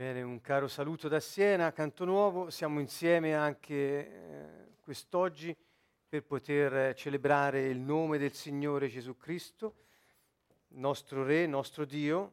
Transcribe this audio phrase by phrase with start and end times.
[0.00, 2.48] Bene, un caro saluto da Siena, Canto Nuovo.
[2.48, 5.54] Siamo insieme anche eh, quest'oggi
[6.08, 9.74] per poter celebrare il nome del Signore Gesù Cristo,
[10.68, 12.32] nostro Re, nostro Dio,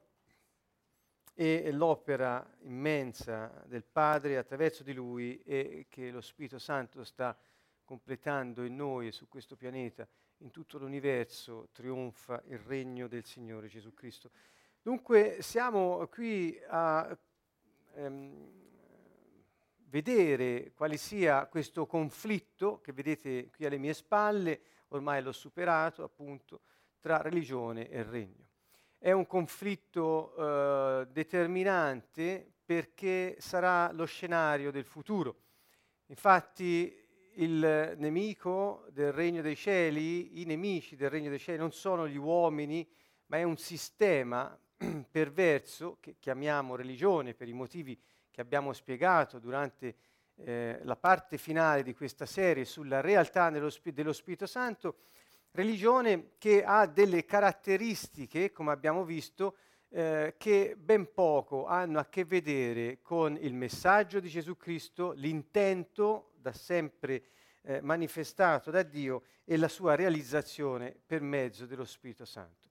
[1.34, 7.38] e l'opera immensa del Padre attraverso di Lui e che lo Spirito Santo sta
[7.84, 10.08] completando in noi e su questo pianeta,
[10.38, 14.32] in tutto l'universo, trionfa il regno del Signore Gesù Cristo.
[14.82, 17.18] Dunque siamo qui a
[17.98, 18.52] ehm,
[19.90, 26.62] vedere quale sia questo conflitto che vedete qui alle mie spalle, ormai l'ho superato appunto,
[27.00, 28.46] tra religione e regno.
[28.98, 35.44] È un conflitto eh, determinante perché sarà lo scenario del futuro.
[36.08, 37.06] Infatti
[37.36, 42.18] il nemico del regno dei cieli, i nemici del regno dei cieli non sono gli
[42.18, 42.88] uomini,
[43.28, 44.58] ma è un sistema
[45.10, 48.00] perverso che chiamiamo religione per i motivi
[48.30, 49.96] che abbiamo spiegato durante
[50.36, 54.98] eh, la parte finale di questa serie sulla realtà dello, dello Spirito Santo,
[55.52, 59.56] religione che ha delle caratteristiche, come abbiamo visto,
[59.90, 66.34] eh, che ben poco hanno a che vedere con il messaggio di Gesù Cristo, l'intento
[66.36, 67.24] da sempre
[67.62, 72.70] eh, manifestato da Dio e la sua realizzazione per mezzo dello Spirito Santo.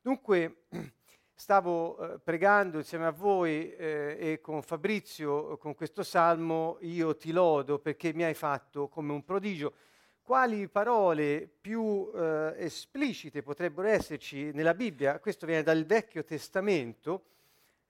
[0.00, 0.64] Dunque,
[1.40, 7.30] Stavo eh, pregando insieme a voi eh, e con Fabrizio con questo salmo, io ti
[7.30, 9.72] lodo perché mi hai fatto come un prodigio.
[10.20, 15.20] Quali parole più eh, esplicite potrebbero esserci nella Bibbia?
[15.20, 17.26] Questo viene dal Vecchio Testamento,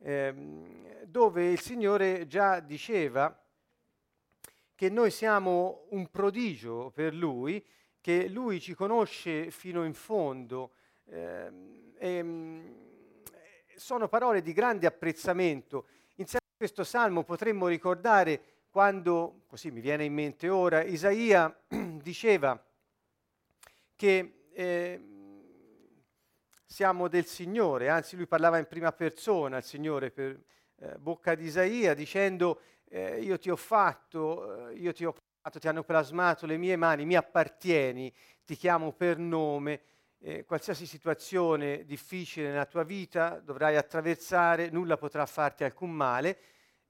[0.01, 3.35] ehm, dove il Signore già diceva
[4.75, 7.65] che noi siamo un prodigio per Lui,
[8.03, 10.73] che Lui ci conosce fino in fondo.
[11.07, 12.88] Ehm, e,
[13.79, 15.87] sono parole di grande apprezzamento.
[16.17, 18.41] Insieme a questo salmo potremmo ricordare
[18.71, 22.63] quando, così mi viene in mente ora, Isaia diceva
[23.97, 25.01] che eh,
[26.65, 30.39] siamo del Signore, anzi lui parlava in prima persona, il Signore, per
[30.81, 35.59] eh, bocca di Isaia, dicendo eh, io ti ho fatto, eh, io ti ho fatto,
[35.59, 38.13] ti hanno plasmato le mie mani, mi appartieni,
[38.45, 39.81] ti chiamo per nome
[40.21, 46.39] eh, qualsiasi situazione difficile nella tua vita dovrai attraversare, nulla potrà farti alcun male,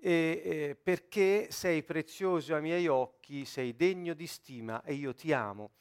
[0.00, 5.33] eh, eh, perché sei prezioso ai miei occhi, sei degno di stima e io ti
[5.33, 5.72] amo.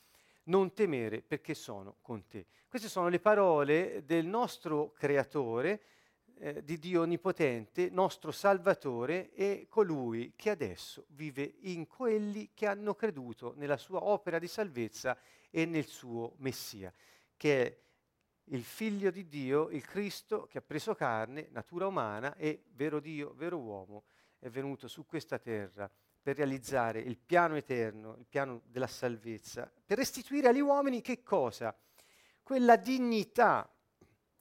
[0.46, 2.46] Non temere perché sono con te.
[2.68, 5.82] Queste sono le parole del nostro Creatore,
[6.40, 12.94] eh, di Dio Onnipotente, nostro Salvatore e colui che adesso vive in quelli che hanno
[12.94, 15.18] creduto nella sua opera di salvezza
[15.50, 16.94] e nel suo Messia
[17.38, 17.78] che è
[18.50, 23.34] il figlio di Dio, il Cristo che ha preso carne, natura umana e vero Dio,
[23.36, 24.04] vero uomo,
[24.40, 25.90] è venuto su questa terra
[26.22, 31.76] per realizzare il piano eterno, il piano della salvezza, per restituire agli uomini che cosa?
[32.44, 33.70] Quella dignità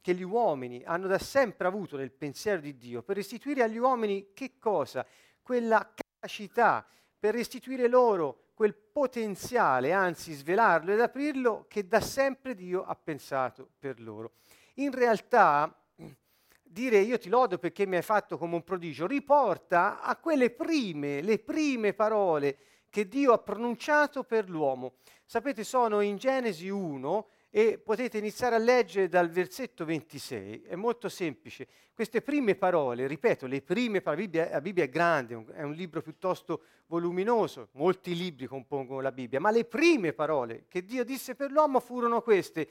[0.01, 4.33] che gli uomini hanno da sempre avuto nel pensiero di Dio, per restituire agli uomini
[4.35, 5.07] che cosa?
[5.43, 6.87] Quella capacità,
[7.19, 13.69] per restituire loro quel potenziale, anzi svelarlo ed aprirlo che da sempre Dio ha pensato
[13.79, 14.33] per loro.
[14.77, 15.79] In realtà
[16.63, 21.21] dire io ti lodo perché mi hai fatto come un prodigio riporta a quelle prime,
[21.21, 22.57] le prime parole
[22.89, 24.95] che Dio ha pronunciato per l'uomo.
[25.27, 31.09] Sapete, sono in Genesi 1 e potete iniziare a leggere dal versetto 26, è molto
[31.09, 31.67] semplice.
[31.95, 35.73] Queste prime parole, ripeto, le prime parole, la Bibbia, la Bibbia è grande, è un
[35.73, 41.35] libro piuttosto voluminoso, molti libri compongono la Bibbia, ma le prime parole che Dio disse
[41.35, 42.69] per l'uomo furono queste.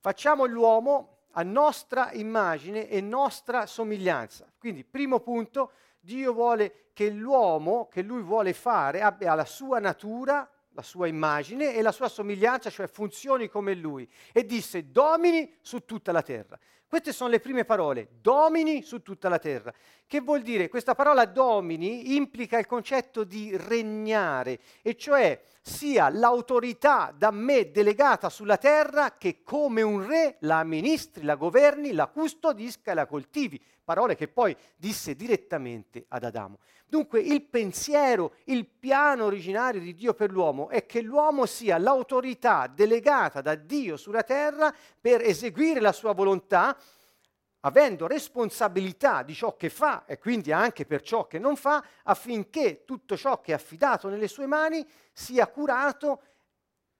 [0.00, 4.50] Facciamo l'uomo a nostra immagine e nostra somiglianza.
[4.58, 10.48] Quindi, primo punto, Dio vuole che l'uomo, che lui vuole fare, abbia la sua natura,
[10.78, 14.08] la sua immagine e la sua somiglianza, cioè funzioni come lui.
[14.32, 16.56] E disse, domini su tutta la terra.
[16.86, 19.74] Queste sono le prime parole, domini su tutta la terra.
[20.06, 20.68] Che vuol dire?
[20.68, 28.30] Questa parola domini implica il concetto di regnare, e cioè sia l'autorità da me delegata
[28.30, 33.60] sulla terra che come un re la amministri, la governi, la custodisca e la coltivi.
[33.88, 36.58] Parole che poi disse direttamente ad Adamo.
[36.84, 42.66] Dunque il pensiero, il piano originario di Dio per l'uomo è che l'uomo sia l'autorità
[42.66, 46.76] delegata da Dio sulla terra per eseguire la sua volontà,
[47.60, 52.84] avendo responsabilità di ciò che fa e quindi anche per ciò che non fa, affinché
[52.84, 56.24] tutto ciò che è affidato nelle sue mani sia curato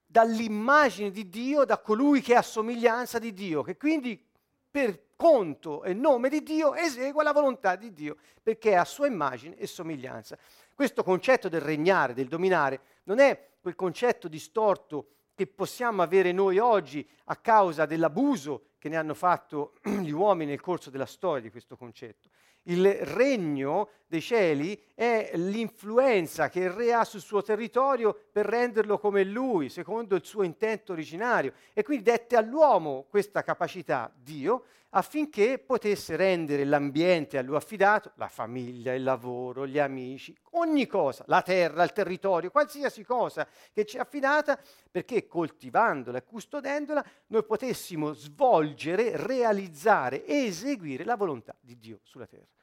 [0.07, 4.27] dall'immagine di Dio, da colui che è a somiglianza di Dio, che quindi
[4.71, 9.07] per conto e nome di Dio esegua la volontà di Dio, perché è a sua
[9.07, 10.39] immagine e somiglianza.
[10.75, 16.59] Questo concetto del regnare, del dominare, non è quel concetto distorto che possiamo avere noi
[16.59, 21.51] oggi a causa dell'abuso che ne hanno fatto gli uomini nel corso della storia di
[21.51, 22.29] questo concetto.
[22.71, 28.99] Il regno dei cieli è l'influenza che il re ha sul suo territorio per renderlo
[28.99, 31.55] come lui, secondo il suo intento originario.
[31.73, 38.29] E quindi dette all'uomo questa capacità, Dio, affinché potesse rendere l'ambiente a lui affidato, la
[38.29, 43.97] famiglia, il lavoro, gli amici, ogni cosa, la terra, il territorio, qualsiasi cosa che ci
[43.97, 44.59] è affidata,
[44.91, 52.27] perché coltivandola e custodendola noi potessimo svolgere, realizzare e eseguire la volontà di Dio sulla
[52.27, 52.57] terra.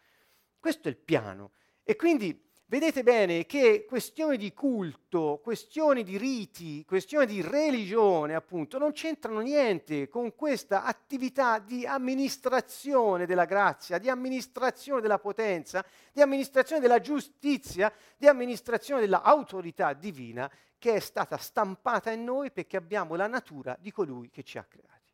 [0.65, 1.51] Questo è il piano.
[1.83, 8.79] E quindi vedete bene che questioni di culto, questioni di riti, questioni di religione, appunto,
[8.79, 16.21] non c'entrano niente con questa attività di amministrazione della grazia, di amministrazione della potenza, di
[16.21, 23.13] amministrazione della giustizia, di amministrazione dell'autorità divina che è stata stampata in noi perché abbiamo
[23.13, 25.04] la natura di colui che ci ha creati.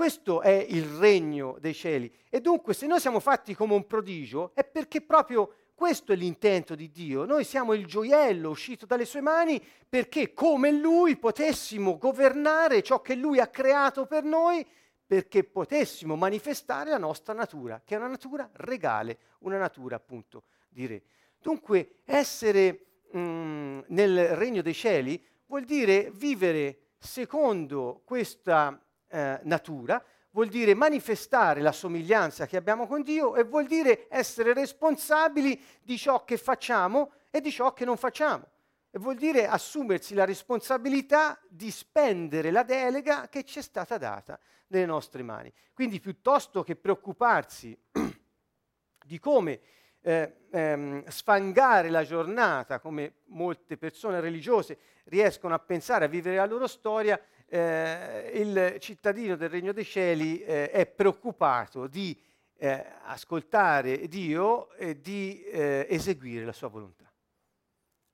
[0.00, 2.10] Questo è il regno dei cieli.
[2.30, 6.74] E dunque se noi siamo fatti come un prodigio è perché proprio questo è l'intento
[6.74, 7.26] di Dio.
[7.26, 13.14] Noi siamo il gioiello uscito dalle sue mani perché come Lui potessimo governare ciò che
[13.14, 14.66] Lui ha creato per noi
[15.04, 20.86] perché potessimo manifestare la nostra natura, che è una natura regale, una natura appunto di
[20.86, 21.02] re.
[21.38, 30.02] Dunque essere mh, mm, nel regno dei cieli vuol dire vivere secondo questa eh, natura,
[30.30, 35.98] vuol dire manifestare la somiglianza che abbiamo con Dio e vuol dire essere responsabili di
[35.98, 38.46] ciò che facciamo e di ciò che non facciamo.
[38.90, 44.38] E vuol dire assumersi la responsabilità di spendere la delega che ci è stata data
[44.68, 45.52] nelle nostre mani.
[45.72, 47.76] Quindi piuttosto che preoccuparsi
[49.06, 49.60] di come
[50.02, 56.46] eh, ehm, sfangare la giornata, come molte persone religiose riescono a pensare, a vivere la
[56.46, 57.20] loro storia,
[57.50, 62.16] eh, il cittadino del Regno dei Cieli eh, è preoccupato di
[62.56, 67.10] eh, ascoltare Dio e di eh, eseguire la sua volontà.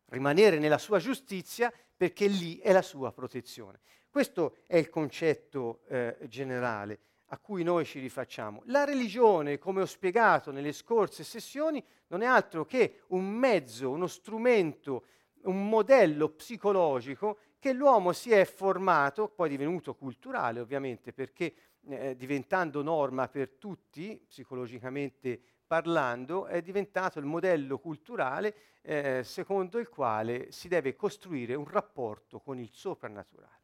[0.07, 3.81] Rimanere nella sua giustizia perché lì è la sua protezione.
[4.09, 7.01] Questo è il concetto eh, generale
[7.31, 8.63] a cui noi ci rifacciamo.
[8.67, 14.07] La religione, come ho spiegato nelle scorse sessioni, non è altro che un mezzo, uno
[14.07, 15.05] strumento,
[15.43, 21.53] un modello psicologico che l'uomo si è formato, poi divenuto culturale ovviamente, perché
[21.89, 29.89] eh, diventando norma per tutti, psicologicamente parlando, è diventato il modello culturale eh, secondo il
[29.89, 33.63] quale si deve costruire un rapporto con il soprannaturale.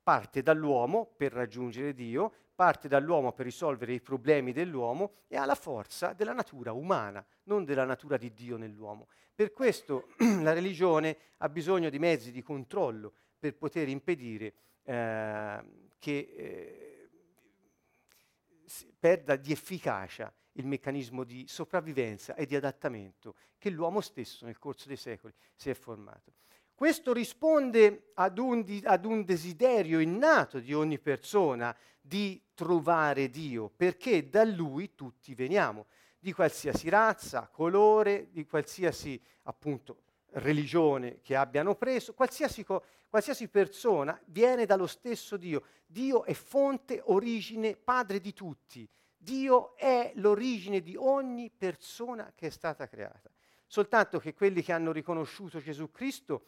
[0.00, 5.56] Parte dall'uomo per raggiungere Dio, parte dall'uomo per risolvere i problemi dell'uomo e ha la
[5.56, 9.08] forza della natura umana, non della natura di Dio nell'uomo.
[9.34, 10.10] Per questo
[10.42, 14.54] la religione ha bisogno di mezzi di controllo per poter impedire
[14.84, 15.64] eh,
[15.98, 17.10] che eh,
[18.96, 24.86] perda di efficacia il meccanismo di sopravvivenza e di adattamento che l'uomo stesso nel corso
[24.86, 26.34] dei secoli si è formato.
[26.72, 33.72] Questo risponde ad un, di, ad un, desiderio innato di ogni persona di trovare Dio,
[33.74, 35.86] perché da Lui tutti veniamo,
[36.16, 40.02] di qualsiasi razza, colore, di qualsiasi appunto
[40.34, 45.64] religione che abbiano preso, qualsiasi, co- qualsiasi persona viene dallo stesso Dio.
[45.84, 48.88] Dio è fonte, origine, padre di tutti.
[49.14, 53.30] Dio è l'origine di ogni persona che è stata creata.
[53.66, 56.46] Soltanto che quelli che hanno riconosciuto Gesù Cristo,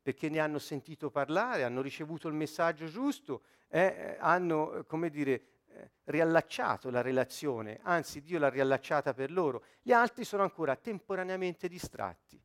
[0.00, 5.90] perché ne hanno sentito parlare, hanno ricevuto il messaggio giusto, eh, hanno, come dire, eh,
[6.04, 9.62] riallacciato la relazione, anzi Dio l'ha riallacciata per loro.
[9.82, 12.42] Gli altri sono ancora temporaneamente distratti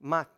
[0.00, 0.28] ma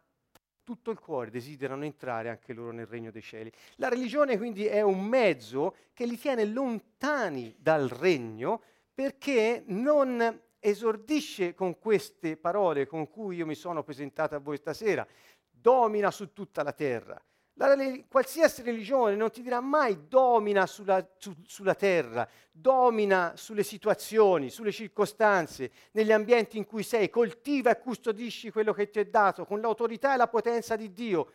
[0.62, 3.50] tutto il cuore desiderano entrare anche loro nel regno dei cieli.
[3.76, 8.62] La religione quindi è un mezzo che li tiene lontani dal regno
[8.94, 15.06] perché non esordisce con queste parole con cui io mi sono presentato a voi stasera,
[15.50, 17.20] domina su tutta la terra.
[17.56, 17.76] La,
[18.08, 24.72] qualsiasi religione non ti dirà mai domina sulla, su, sulla, terra, domina sulle situazioni, sulle
[24.72, 29.60] circostanze, negli ambienti in cui sei, coltiva e custodisci quello che ti è dato con
[29.60, 31.32] l'autorità e la potenza di Dio.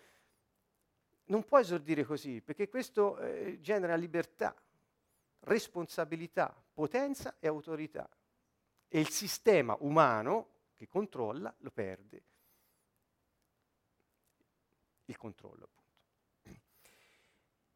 [1.26, 4.56] Non puoi esordire così, perché questo eh, genera libertà,
[5.42, 8.10] responsabilità, potenza e autorità.
[8.88, 12.24] E il sistema umano che controlla lo perde.
[15.06, 15.77] Il controllo.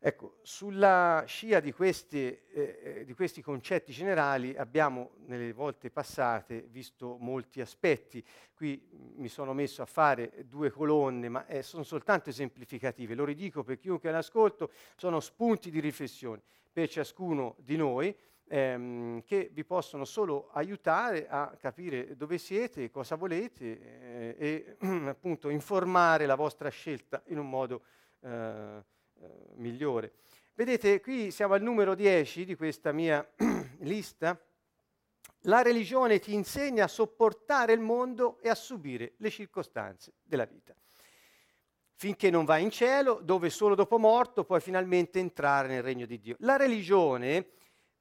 [0.03, 6.65] Ecco, sulla scia di questi, eh, eh, di questi, concetti generali abbiamo nelle volte passate
[6.72, 8.25] visto molti aspetti.
[8.55, 13.13] Qui mi sono messo a fare due colonne, ma eh, sono soltanto esemplificative.
[13.13, 16.41] Lo ridico per chiunque l'ascolto, sono spunti di riflessione
[16.72, 18.17] per ciascuno di noi
[18.48, 25.50] ehm, che vi possono solo aiutare a capire dove siete, cosa volete eh, e appunto
[25.50, 27.84] informare la vostra scelta in un modo
[28.22, 28.84] eh,
[29.21, 30.13] eh, migliore.
[30.53, 33.27] Vedete, qui siamo al numero 10 di questa mia
[33.79, 34.39] lista.
[35.45, 40.75] La religione ti insegna a sopportare il mondo e a subire le circostanze della vita.
[41.93, 46.19] Finché non vai in cielo, dove solo dopo morto puoi finalmente entrare nel regno di
[46.19, 46.35] Dio.
[46.39, 47.47] La religione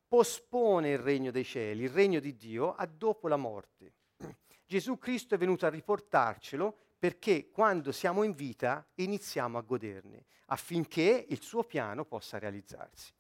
[0.09, 3.93] pospone il regno dei cieli, il regno di Dio, a dopo la morte.
[4.67, 11.25] Gesù Cristo è venuto a riportarcelo perché quando siamo in vita iniziamo a goderne, affinché
[11.31, 13.11] il suo piano possa realizzarsi.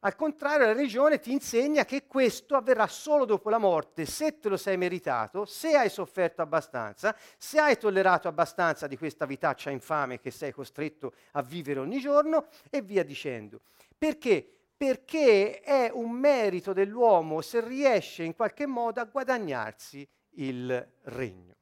[0.00, 4.48] Al contrario, la religione ti insegna che questo avverrà solo dopo la morte, se te
[4.48, 10.20] lo sei meritato, se hai sofferto abbastanza, se hai tollerato abbastanza di questa vitaccia infame
[10.20, 13.60] che sei costretto a vivere ogni giorno e via dicendo.
[13.98, 14.48] Perché?
[14.74, 21.57] Perché è un merito dell'uomo se riesce in qualche modo a guadagnarsi il regno.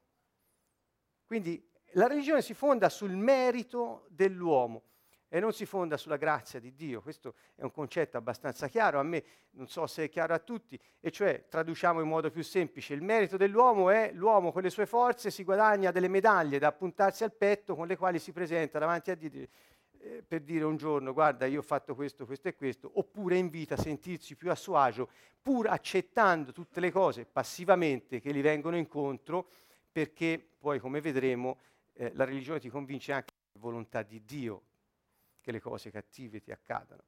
[1.27, 4.83] Quindi la religione si fonda sul merito dell'uomo
[5.27, 7.01] e non si fonda sulla grazia di Dio.
[7.01, 10.79] Questo è un concetto abbastanza chiaro, a me non so se è chiaro a tutti,
[11.01, 14.85] e cioè traduciamo in modo più semplice, il merito dell'uomo è l'uomo con le sue
[14.85, 19.11] forze si guadagna delle medaglie da appuntarsi al petto con le quali si presenta davanti
[19.11, 19.29] a Dio
[19.99, 23.49] eh, per dire un giorno guarda io ho fatto questo, questo e questo, oppure in
[23.49, 25.09] vita sentirsi più a suo agio,
[25.41, 29.49] pur accettando tutte le cose passivamente che gli vengono incontro
[29.97, 31.57] perché poi, come vedremo,
[31.93, 34.61] eh, la religione ti convince anche che è volontà di Dio
[35.41, 37.01] che le cose cattive ti accadano.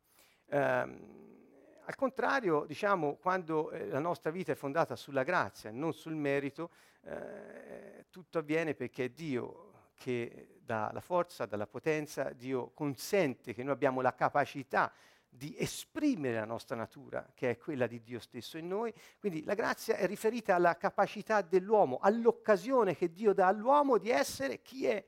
[0.46, 6.16] Um, al contrario, diciamo, quando eh, la nostra vita è fondata sulla grazia, non sul
[6.16, 6.72] merito,
[7.04, 13.54] eh, tutto avviene perché è Dio che dà la forza, dà la potenza, Dio consente
[13.54, 14.92] che noi abbiamo la capacità
[15.30, 18.94] di esprimere la nostra natura, che è quella di Dio stesso in noi.
[19.20, 24.62] Quindi la grazia è riferita alla capacità dell'uomo, all'occasione che Dio dà all'uomo di essere
[24.62, 25.06] chi è.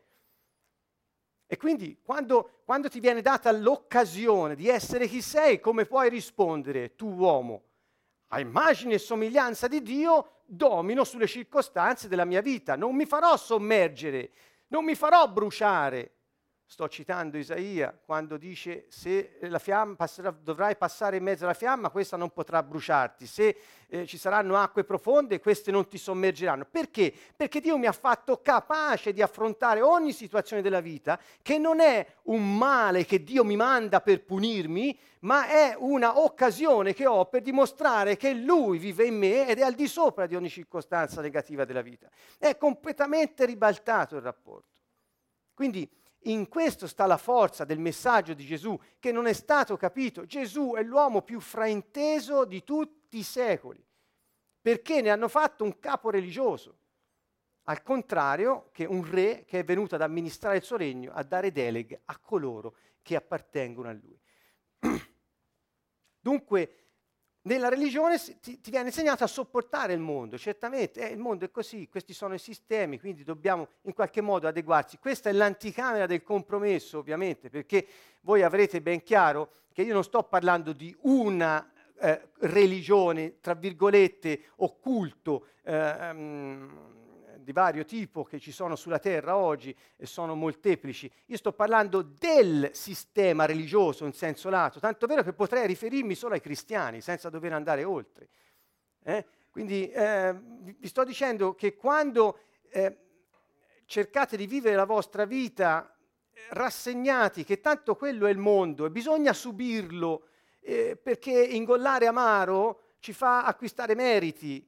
[1.48, 6.96] E quindi quando, quando ti viene data l'occasione di essere chi sei, come puoi rispondere
[6.96, 7.64] tu uomo?
[8.28, 13.36] A immagine e somiglianza di Dio domino sulle circostanze della mia vita, non mi farò
[13.36, 14.32] sommergere,
[14.68, 16.12] non mi farò bruciare,
[16.72, 21.90] sto citando Isaia, quando dice se la fiamma passerà, dovrai passare in mezzo alla fiamma,
[21.90, 23.58] questa non potrà bruciarti, se
[23.90, 26.64] eh, ci saranno acque profonde, queste non ti sommergeranno.
[26.64, 27.14] Perché?
[27.36, 32.08] Perché Dio mi ha fatto capace di affrontare ogni situazione della vita, che non è
[32.24, 37.42] un male che Dio mi manda per punirmi, ma è una occasione che ho per
[37.42, 41.66] dimostrare che Lui vive in me ed è al di sopra di ogni circostanza negativa
[41.66, 42.08] della vita.
[42.38, 44.70] È completamente ribaltato il rapporto.
[45.54, 50.26] Quindi in questo sta la forza del messaggio di Gesù, che non è stato capito.
[50.26, 53.84] Gesù è l'uomo più frainteso di tutti i secoli,
[54.62, 56.78] perché ne hanno fatto un capo religioso,
[57.64, 61.52] al contrario che un re che è venuto ad amministrare il suo regno, a dare
[61.52, 64.20] deleghe a coloro che appartengono a lui.
[66.20, 66.81] Dunque,
[67.44, 71.52] nella religione ti, ti, viene insegnato a sopportare il mondo, certamente, eh, il mondo è
[71.52, 74.98] così, questi sono i sistemi, quindi dobbiamo in qualche modo adeguarsi.
[75.00, 77.88] Questa è l'anticamera del compromesso, ovviamente, perché
[78.22, 81.68] voi avrete ben chiaro che io non sto parlando di una
[82.00, 87.01] eh, religione, tra virgolette, occulto, eh, um,
[87.44, 91.12] di vario tipo che ci sono sulla terra oggi e sono molteplici.
[91.28, 96.34] Io sto parlando del sistema religioso in senso lato, tanto vero che potrei riferirmi solo
[96.34, 98.30] ai cristiani senza dover andare oltre.
[99.04, 99.26] Eh?
[99.50, 102.98] Quindi eh, vi sto dicendo che quando eh,
[103.86, 105.94] cercate di vivere la vostra vita
[106.32, 110.28] eh, rassegnati che tanto quello è il mondo e bisogna subirlo
[110.62, 114.66] eh, perché ingollare amaro ci fa acquistare meriti.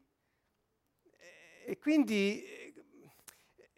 [1.65, 2.62] E quindi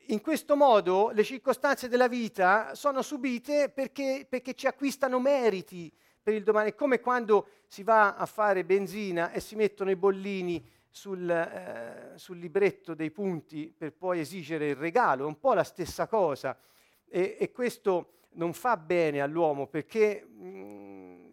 [0.08, 6.34] in questo modo le circostanze della vita sono subite perché, perché, ci acquistano meriti per
[6.34, 6.72] il domani.
[6.72, 12.14] È come quando si va a fare benzina e si mettono i bollini sul, eh,
[12.18, 16.58] sul libretto dei punti per poi esigere il regalo, è un po' la stessa cosa.
[17.08, 21.26] E, e questo non fa bene all'uomo perché mh, mm,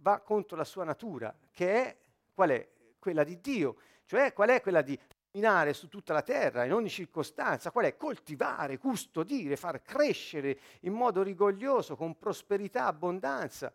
[0.00, 1.96] va contro la sua natura, che è
[2.34, 2.68] qual è?
[2.98, 4.98] Quella di Dio, cioè qual è quella di
[5.30, 7.96] camminare su tutta la terra in ogni circostanza, qual è?
[7.96, 13.72] Coltivare, custodire, far crescere in modo rigoglioso, con prosperità, abbondanza.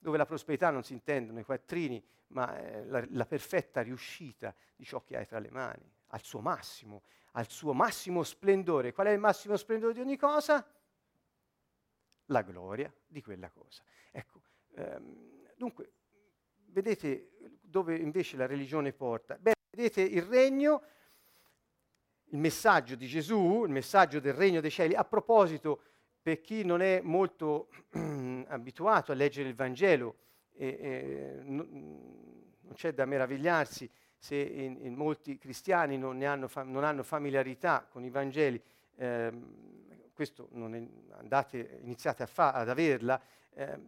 [0.00, 4.84] dove la prosperità non si intendono i quattrini, ma eh, la, la perfetta riuscita di
[4.84, 8.92] ciò che hai tra le mani, al suo massimo, al suo massimo splendore.
[8.92, 10.64] Qual è il massimo splendore di ogni cosa?
[12.26, 13.82] La gloria di quella cosa.
[14.12, 14.42] Ecco,
[14.76, 15.92] ehm, dunque,
[16.66, 17.30] vedete
[17.60, 19.36] dove invece la religione porta?
[19.36, 20.82] Beh, vedete il regno,
[22.30, 24.94] il messaggio di Gesù, il messaggio del regno dei cieli.
[24.94, 25.82] A proposito,
[26.20, 27.68] per chi non è molto
[28.48, 30.16] abituato a leggere il Vangelo,
[30.54, 37.02] e, e, non c'è da meravigliarsi se in, in molti cristiani non, hanno, non, hanno,
[37.04, 38.60] familiarità con i Vangeli,
[38.96, 39.32] eh,
[40.12, 40.82] questo è,
[41.16, 43.20] andate, iniziate fa, ad averla,
[43.54, 43.78] eh,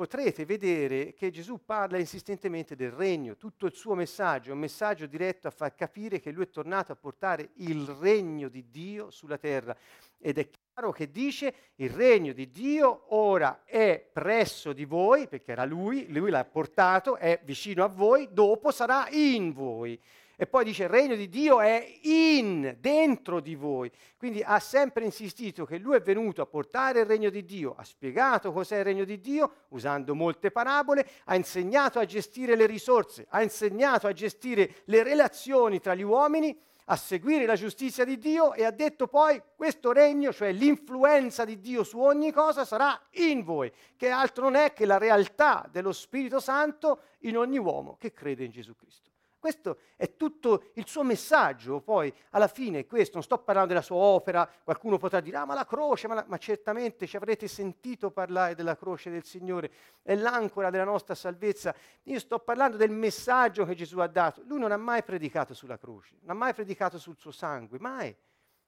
[0.00, 5.04] potrete vedere che Gesù parla insistentemente del regno, tutto il suo messaggio è un messaggio
[5.04, 9.36] diretto a far capire che lui è tornato a portare il regno di Dio sulla
[9.36, 9.76] terra
[10.18, 15.52] ed è chiaro che dice il regno di Dio ora è presso di voi, perché
[15.52, 20.00] era lui, lui l'ha portato, è vicino a voi, dopo sarà in voi.
[20.40, 23.92] E poi dice il regno di Dio è in, dentro di voi.
[24.16, 27.84] Quindi ha sempre insistito che lui è venuto a portare il regno di Dio, ha
[27.84, 33.26] spiegato cos'è il regno di Dio usando molte parabole, ha insegnato a gestire le risorse,
[33.28, 38.54] ha insegnato a gestire le relazioni tra gli uomini, a seguire la giustizia di Dio
[38.54, 43.44] e ha detto poi questo regno, cioè l'influenza di Dio su ogni cosa, sarà in
[43.44, 48.14] voi, che altro non è che la realtà dello Spirito Santo in ogni uomo che
[48.14, 49.10] crede in Gesù Cristo.
[49.40, 53.96] Questo è tutto il suo messaggio, poi alla fine questo, non sto parlando della sua
[53.96, 56.24] opera, qualcuno potrà dire, ah ma la croce, ma, la...
[56.28, 59.70] ma certamente ci avrete sentito parlare della croce del Signore,
[60.02, 61.74] è l'ancora della nostra salvezza.
[62.02, 64.42] Io sto parlando del messaggio che Gesù ha dato.
[64.44, 68.14] Lui non ha mai predicato sulla croce, non ha mai predicato sul suo sangue, mai.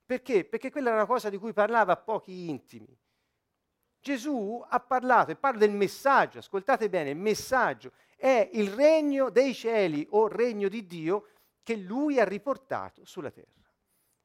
[0.07, 0.47] Perché?
[0.47, 2.99] Perché quella era una cosa di cui parlava a pochi intimi.
[4.01, 9.53] Gesù ha parlato e parla del messaggio, ascoltate bene, il messaggio è il regno dei
[9.53, 11.27] cieli o regno di Dio
[11.65, 13.69] che lui ha riportato sulla terra.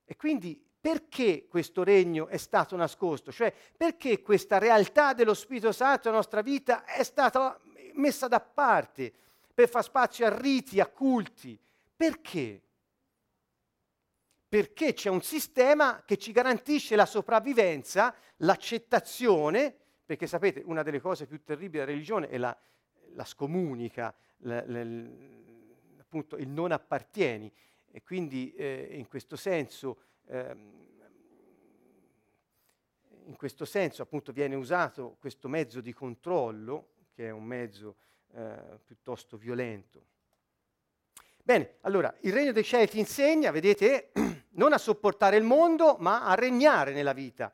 [0.05, 3.31] E quindi perché questo regno è stato nascosto?
[3.31, 7.59] Cioè perché questa realtà dello Spirito Santo nella nostra vita è stata
[7.93, 9.11] messa da parte
[9.51, 11.59] per far spazio a riti, a culti?
[11.95, 12.61] Perché?
[14.47, 21.25] Perché c'è un sistema che ci garantisce la sopravvivenza, l'accettazione, perché sapete, una delle cose
[21.25, 22.55] più terribili della religione è la
[23.13, 24.85] la scomunica, la, la,
[25.99, 27.51] appunto il non appartieni
[27.91, 30.85] e quindi eh, in questo senso ehm,
[33.27, 37.95] in questo senso appunto viene usato questo mezzo di controllo che è un mezzo
[38.33, 40.05] eh, piuttosto violento.
[41.43, 44.11] Bene, allora il regno dei cieli ti insegna, vedete,
[44.51, 47.53] non a sopportare il mondo, ma a regnare nella vita.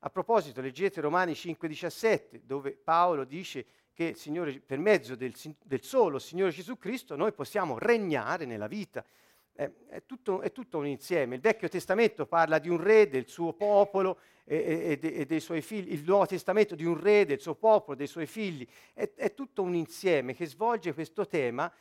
[0.00, 6.18] A proposito, leggete Romani 5,17, dove Paolo dice che Signore, per mezzo del, del, solo
[6.18, 9.04] Signore Gesù Cristo noi possiamo regnare nella vita.
[9.52, 11.36] È, è, tutto, è, tutto, un insieme.
[11.36, 15.62] Il Vecchio Testamento parla di un re, del suo popolo e, e, e, dei suoi
[15.62, 18.66] figli, il Nuovo Testamento di un re, del suo popolo, dei suoi figli.
[18.92, 21.72] È, è tutto un insieme che svolge questo tema.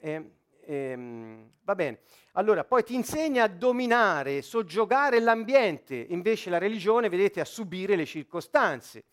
[0.00, 0.30] Eh,
[0.64, 2.00] ehm, va bene.
[2.32, 8.06] Allora, poi ti insegna a dominare, soggiogare l'ambiente, invece la religione, vedete, a subire le
[8.06, 9.04] circostanze.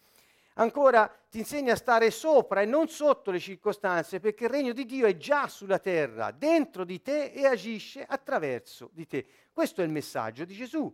[0.57, 4.85] Ancora ti insegna a stare sopra e non sotto le circostanze, perché il regno di
[4.85, 9.25] Dio è già sulla terra, dentro di te e agisce attraverso di te.
[9.51, 10.93] Questo è il messaggio di Gesù.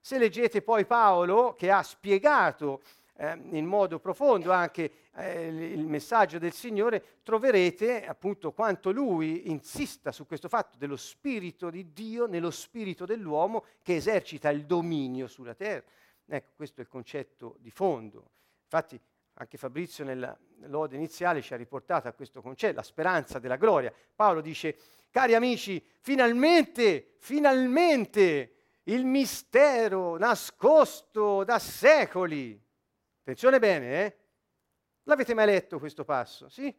[0.00, 2.82] Se leggete poi Paolo, che ha spiegato
[3.16, 10.12] eh, in modo profondo anche eh, il messaggio del Signore, troverete appunto quanto lui insista
[10.12, 15.54] su questo fatto dello Spirito di Dio nello Spirito dell'uomo che esercita il dominio sulla
[15.54, 15.82] terra.
[16.26, 18.30] Ecco, questo è il concetto di fondo.
[18.72, 19.00] Infatti
[19.34, 23.92] anche Fabrizio nella lode iniziale ci ha riportato a questo concetto, la speranza della gloria.
[24.14, 24.78] Paolo dice,
[25.10, 28.54] cari amici, finalmente, finalmente
[28.84, 32.62] il mistero nascosto da secoli.
[33.18, 34.18] Attenzione bene, eh?
[35.02, 36.48] L'avete mai letto questo passo?
[36.48, 36.72] Sì?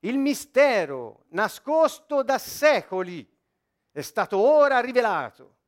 [0.00, 3.24] Il mistero nascosto da secoli
[3.92, 5.58] è stato ora rivelato.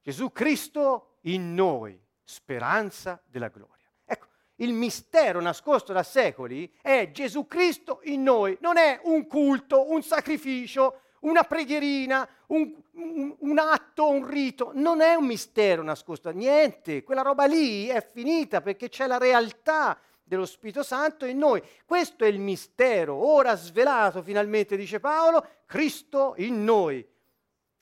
[0.00, 3.90] Gesù Cristo in noi speranza della gloria.
[4.04, 9.90] Ecco, il mistero nascosto da secoli è Gesù Cristo in noi, non è un culto,
[9.90, 16.28] un sacrificio, una preghierina, un, un, un, atto, un rito, non è un mistero nascosto,
[16.30, 21.62] niente, quella roba lì è finita perché c'è la realtà dello Spirito Santo in noi.
[21.86, 27.06] Questo è il mistero, ora svelato finalmente, dice Paolo, Cristo in noi.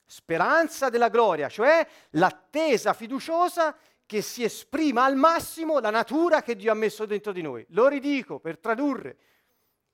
[0.09, 6.71] Speranza della gloria, cioè l'attesa fiduciosa che si esprima al massimo la natura che Dio
[6.71, 7.66] ha messo dentro di noi.
[7.71, 9.16] Lo ridico per tradurre,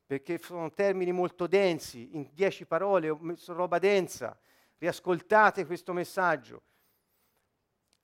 [0.06, 4.38] perché sono termini molto densi, in dieci parole ho messo roba densa.
[4.76, 6.62] Riascoltate questo messaggio.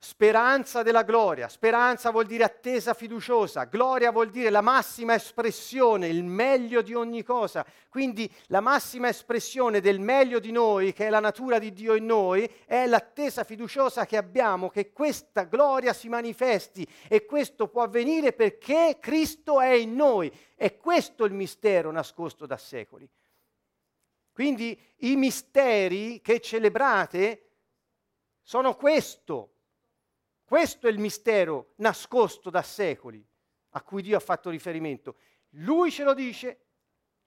[0.01, 1.49] Speranza della gloria.
[1.49, 3.65] Speranza vuol dire attesa fiduciosa.
[3.65, 7.65] Gloria vuol dire la massima espressione, il meglio di ogni cosa.
[7.89, 12.05] Quindi la massima espressione del meglio di noi, che è la natura di Dio in
[12.05, 16.87] noi, è l'attesa fiduciosa che abbiamo, che questa gloria si manifesti.
[17.09, 20.31] E questo può avvenire perché Cristo è in noi.
[20.55, 23.07] È questo il mistero nascosto da secoli.
[24.31, 27.49] Quindi i misteri che celebrate
[28.41, 29.55] sono questo
[30.49, 33.23] questo è il mistero nascosto da secoli
[33.73, 35.17] a cui Dio ha fatto riferimento.
[35.49, 36.61] Lui ce lo dice,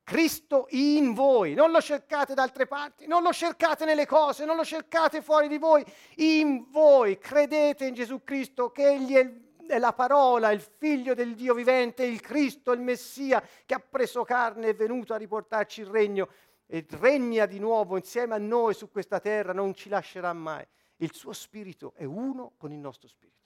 [0.03, 4.57] Cristo in voi, non lo cercate da altre parti, non lo cercate nelle cose, non
[4.57, 5.85] lo cercate fuori di voi,
[6.17, 9.33] in voi credete in Gesù Cristo che Egli è,
[9.69, 14.25] è la parola, il figlio del Dio vivente, il Cristo, il Messia che ha preso
[14.25, 16.29] carne e è venuto a riportarci il regno
[16.67, 20.67] e regna di nuovo insieme a noi su questa terra, non ci lascerà mai
[21.03, 23.41] il suo spirito è uno con il nostro spirito.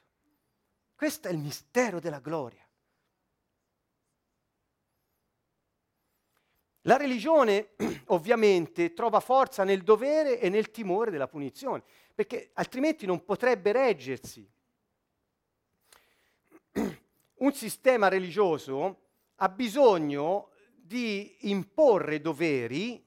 [0.95, 2.64] Questo è il mistero della gloria.
[6.83, 7.71] La religione
[8.07, 11.83] ovviamente trova forza nel dovere e nel timore della punizione,
[12.14, 14.49] perché altrimenti non potrebbe reggersi.
[17.37, 19.01] Un sistema religioso
[19.37, 23.05] ha bisogno di imporre doveri,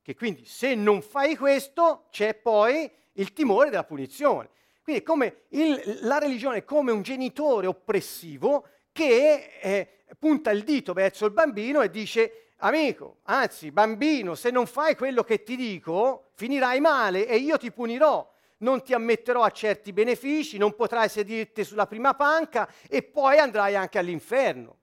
[0.00, 4.50] che quindi se non fai questo c'è poi il timore della punizione.
[4.82, 10.92] Quindi come il, la religione è come un genitore oppressivo che eh, punta il dito
[10.92, 16.30] verso il bambino e dice amico, anzi bambino, se non fai quello che ti dico,
[16.34, 18.32] finirai male e io ti punirò.
[18.58, 23.76] Non ti ammetterò a certi benefici, non potrai sedirti sulla prima panca e poi andrai
[23.76, 24.78] anche all'inferno.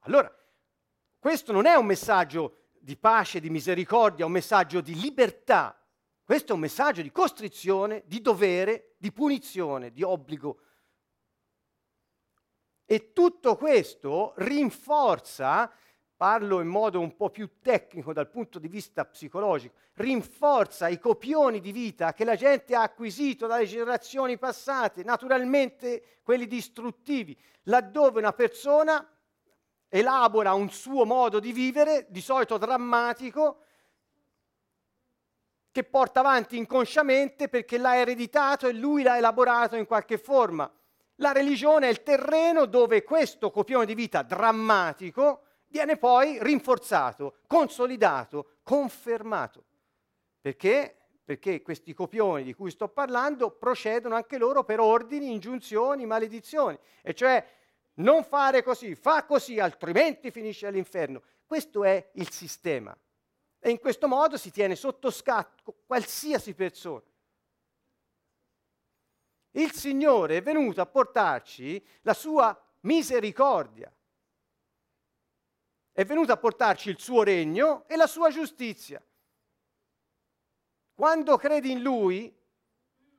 [0.00, 0.30] Allora,
[1.18, 2.57] questo non è un messaggio
[2.88, 5.78] di pace, di misericordia, un messaggio di libertà.
[6.24, 10.60] Questo è un messaggio di costrizione, di dovere, di punizione, di obbligo.
[12.86, 15.70] E tutto questo rinforza,
[16.16, 21.60] parlo in modo un po' più tecnico dal punto di vista psicologico, rinforza i copioni
[21.60, 28.32] di vita che la gente ha acquisito dalle generazioni passate, naturalmente quelli distruttivi, laddove una
[28.32, 29.06] persona
[29.88, 33.62] elabora un suo modo di vivere, di solito drammatico,
[35.70, 40.70] che porta avanti inconsciamente perché l'ha ereditato e lui l'ha elaborato in qualche forma.
[41.16, 48.58] La religione è il terreno dove questo copione di vita drammatico viene poi rinforzato, consolidato,
[48.62, 49.64] confermato.
[50.40, 50.96] Perché?
[51.24, 56.78] Perché questi copioni di cui sto parlando procedono anche loro per ordini, ingiunzioni, maledizioni.
[57.02, 57.44] E cioè
[57.98, 61.22] non fare così, fa così, altrimenti finisce all'inferno.
[61.46, 62.96] Questo è il sistema.
[63.60, 67.02] E in questo modo si tiene sotto scatto qualsiasi persona.
[69.52, 73.92] Il Signore è venuto a portarci la sua misericordia.
[75.90, 79.02] È venuto a portarci il suo regno e la sua giustizia.
[80.94, 82.32] Quando credi in Lui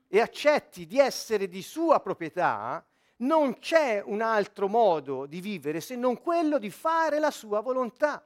[0.08, 2.86] e accetti di essere di sua proprietà,
[3.20, 8.26] non c'è un altro modo di vivere se non quello di fare la sua volontà.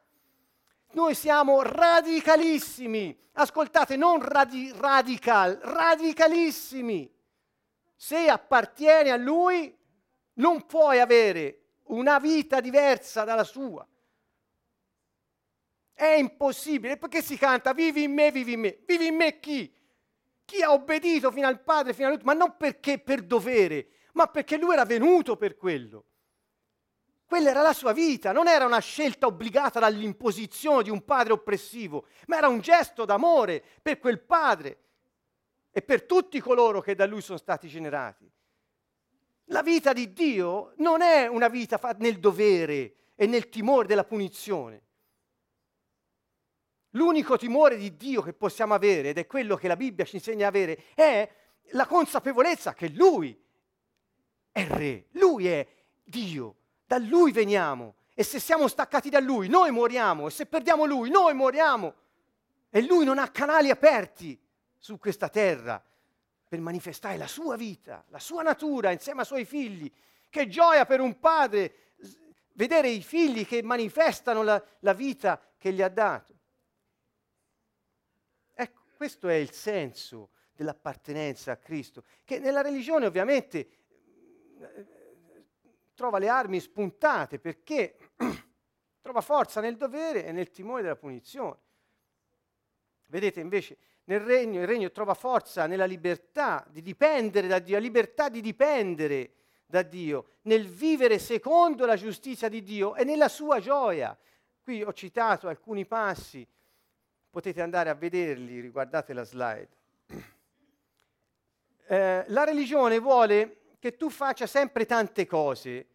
[0.92, 7.12] Noi siamo radicalissimi, ascoltate, non radi- radical, radicalissimi.
[7.96, 9.76] Se appartieni a Lui,
[10.34, 13.88] non puoi avere una vita diversa dalla sua.
[15.94, 18.80] È impossibile, perché si canta vivi in me, vivi in me.
[18.86, 19.74] Vivi in me chi?
[20.46, 24.58] Chi ha obbedito fino al Padre, fino all'ultimo, ma non perché per dovere, ma perché
[24.58, 26.06] lui era venuto per quello.
[27.26, 32.08] Quella era la sua vita, non era una scelta obbligata dall'imposizione di un padre oppressivo,
[32.28, 34.78] ma era un gesto d'amore per quel padre
[35.72, 38.30] e per tutti coloro che da lui sono stati generati.
[39.48, 44.82] La vita di Dio non è una vita nel dovere e nel timore della punizione.
[46.92, 50.46] L'unico timore di Dio che possiamo avere, ed è quello che la Bibbia ci insegna
[50.46, 51.28] a avere, è
[51.72, 53.36] la consapevolezza che Lui
[54.54, 55.68] è Re, Lui è
[56.04, 60.86] Dio, da Lui veniamo e se siamo staccati da Lui noi moriamo e se perdiamo
[60.86, 61.94] Lui noi moriamo
[62.70, 64.40] e Lui non ha canali aperti
[64.78, 65.84] su questa terra
[66.48, 69.92] per manifestare la sua vita, la sua natura insieme ai suoi figli.
[70.30, 71.94] Che gioia per un padre
[72.54, 76.34] vedere i figli che manifestano la, la vita che gli ha dato.
[78.54, 83.83] Ecco, questo è il senso dell'appartenenza a Cristo, che nella religione ovviamente
[85.94, 87.98] trova le armi spuntate perché
[89.02, 91.58] trova forza nel dovere e nel timore della punizione.
[93.08, 97.82] Vedete invece nel regno, il regno trova forza nella libertà di dipendere da Dio, la
[97.82, 99.34] libertà di dipendere
[99.66, 104.18] da Dio, nel vivere secondo la giustizia di Dio e nella sua gioia.
[104.62, 106.46] Qui ho citato alcuni passi,
[107.30, 109.70] potete andare a vederli, riguardate la slide.
[111.86, 115.86] Eh, la religione vuole che tu faccia sempre tante cose.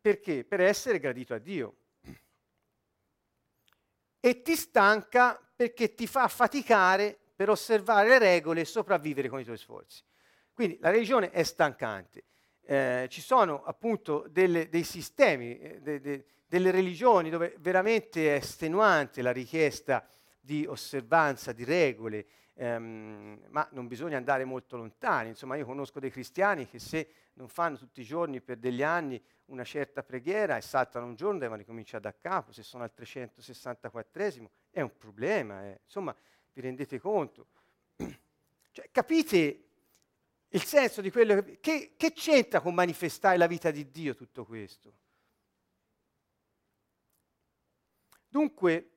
[0.00, 0.44] Perché?
[0.44, 1.76] Per essere gradito a Dio.
[4.20, 9.44] E ti stanca perché ti fa faticare per osservare le regole e sopravvivere con i
[9.44, 10.04] tuoi sforzi.
[10.52, 12.26] Quindi la religione è stancante.
[12.62, 18.36] Eh, ci sono appunto delle, dei sistemi, eh, de, de, delle religioni dove veramente è
[18.36, 20.06] estenuante la richiesta
[20.38, 22.24] di osservanza di regole,
[22.56, 25.28] ehm, ma non bisogna andare molto lontani.
[25.28, 29.22] Insomma, io conosco dei cristiani che se non fanno tutti i giorni per degli anni
[29.46, 34.46] una certa preghiera e saltano un giorno devono ricominciare da capo, se sono al 364esimo
[34.70, 35.80] è un problema, eh.
[35.84, 36.14] insomma
[36.52, 37.46] vi rendete conto?
[38.76, 39.64] Cioè, capite
[40.48, 44.44] il senso di quello che, che, che c'entra con manifestare la vita di Dio tutto
[44.44, 44.92] questo?
[48.28, 48.95] Dunque,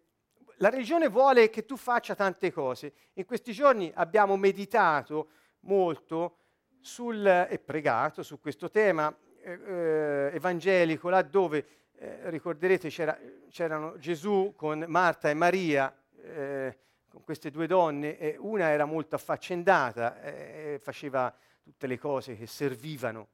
[0.59, 2.93] la religione vuole che tu faccia tante cose.
[3.13, 5.29] In questi giorni abbiamo meditato
[5.61, 6.37] molto
[6.81, 13.17] sul, e pregato su questo tema eh, eh, evangelico, laddove eh, ricorderete c'era,
[13.49, 16.77] c'erano Gesù con Marta e Maria, eh,
[17.09, 22.47] con queste due donne, e una era molto affaccendata, eh, faceva tutte le cose che
[22.47, 23.27] servivano,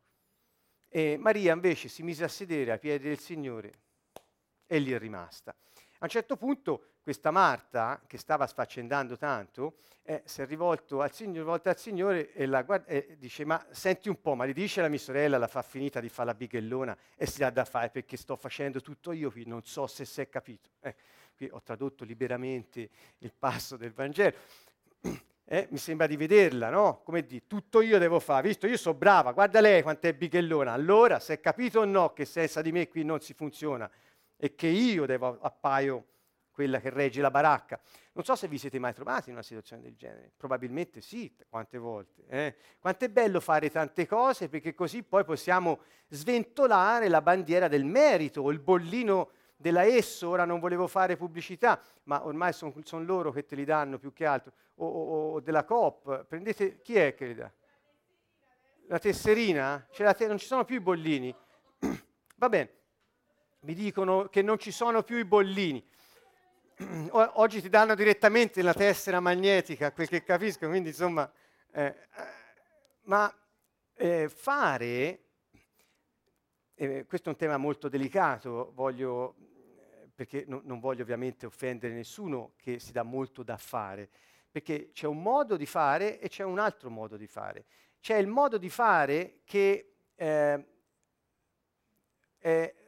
[0.88, 3.72] e Maria invece si mise a sedere ai piedi del Signore
[4.66, 5.54] e lì è rimasta.
[6.06, 11.12] A un certo punto questa Marta, che stava sfaccendando tanto, eh, si è rivolto al
[11.12, 14.82] Signore, rivolta al Signore e, guarda, e, dice, ma senti un po', ma gli dice
[14.82, 17.90] la mia sorella, la fa finita di fare la bighellona e si dà da fare
[17.90, 20.70] perché sto facendo tutto io qui, non so se si è capito.
[20.82, 20.94] Eh,
[21.36, 22.88] qui ho tradotto liberamente
[23.18, 24.36] il passo del Vangelo.
[25.48, 27.04] Eh, mi sembra di vederla, no?
[27.04, 30.72] Come di tutto io devo fare, visto io so brava, guarda lei quanto è bighellona.
[30.72, 33.88] Allora, se è capito o no che senza di me qui non si funziona
[34.38, 36.06] e che io devo appaio
[36.56, 37.80] quella che regge la baracca.
[38.14, 41.78] Non so se vi siete mai trovati in una situazione del genere, probabilmente sì, quante
[41.78, 42.24] volte.
[42.28, 42.56] Eh?
[42.80, 48.42] Quanto è bello fare tante cose perché così poi possiamo sventolare la bandiera del merito
[48.42, 53.32] o il bollino della esso, ora non volevo fare pubblicità, ma ormai sono son loro
[53.32, 57.16] che te li danno più che altro, o, o, o della COP, prendete, chi è
[57.16, 57.52] che li dà?
[58.88, 59.88] La tesserina?
[59.98, 61.36] La te- non ci sono più i bollini.
[62.38, 62.70] Va bene,
[63.66, 65.84] mi dicono che non ci sono più i bollini
[67.12, 71.32] oggi ti danno direttamente la tessera magnetica, quel che capisco, quindi insomma,
[71.72, 71.96] eh, eh
[73.04, 73.34] ma
[73.94, 75.24] eh, fare,
[76.74, 79.36] eh, questo è un tema molto delicato, voglio,
[80.14, 84.10] perché no, non voglio ovviamente offendere nessuno che si dà molto da fare,
[84.52, 87.66] perché c'è un modo di fare e c'è un altro modo di fare.
[88.02, 90.66] C'è il modo di fare che eh,
[92.38, 92.85] è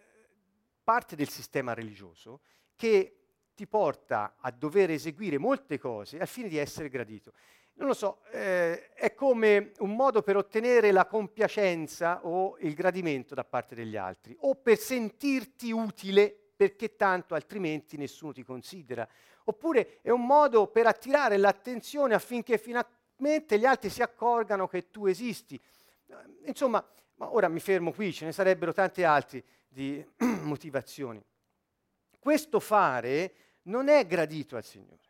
[0.87, 2.39] parte del sistema religioso,
[2.77, 3.17] che
[3.53, 7.33] ti porta a dover eseguire molte cose al fine di essere gradito.
[7.73, 13.35] Non lo so, eh, è come un modo per ottenere la compiacenza o il gradimento
[13.35, 19.05] da parte degli altri, o per sentirti utile perché tanto altrimenti nessuno ti considera.
[19.43, 25.05] Oppure è un modo per attirare l'attenzione affinché finalmente gli altri si accorgano che tu
[25.05, 25.59] esisti.
[26.45, 26.81] Insomma,
[27.15, 30.05] ma ora mi fermo qui, ce ne sarebbero tante altre di
[30.43, 31.23] motivazioni.
[32.19, 35.01] Questo fare non è gradito al Signore,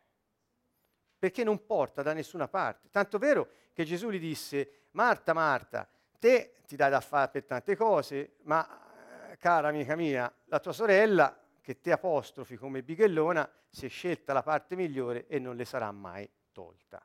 [1.18, 2.88] perché non porta da nessuna parte.
[2.90, 7.76] Tanto vero che Gesù gli disse, Marta, Marta, te ti dai da fare per tante
[7.76, 13.86] cose, ma eh, cara amica mia, la tua sorella, che te apostrofi come bighellona, si
[13.86, 17.04] è scelta la parte migliore e non le sarà mai tolta.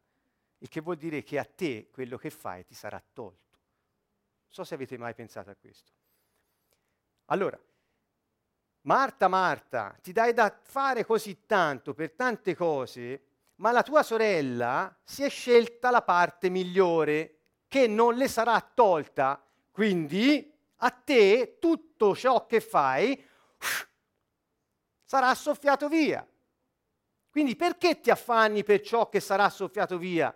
[0.60, 3.60] Il che vuol dire che a te quello che fai ti sarà tolto.
[4.48, 5.92] So se avete mai pensato a questo.
[7.26, 7.60] Allora,
[8.82, 13.22] Marta, Marta, ti dai da fare così tanto per tante cose,
[13.56, 19.42] ma la tua sorella si è scelta la parte migliore che non le sarà tolta.
[19.72, 23.26] Quindi a te tutto ciò che fai
[25.06, 26.28] sarà soffiato via.
[27.30, 30.36] Quindi perché ti affanni per ciò che sarà soffiato via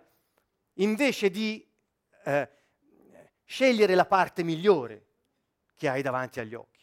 [0.74, 1.64] invece di
[2.24, 2.50] eh,
[3.44, 5.06] scegliere la parte migliore
[5.74, 6.77] che hai davanti agli occhi?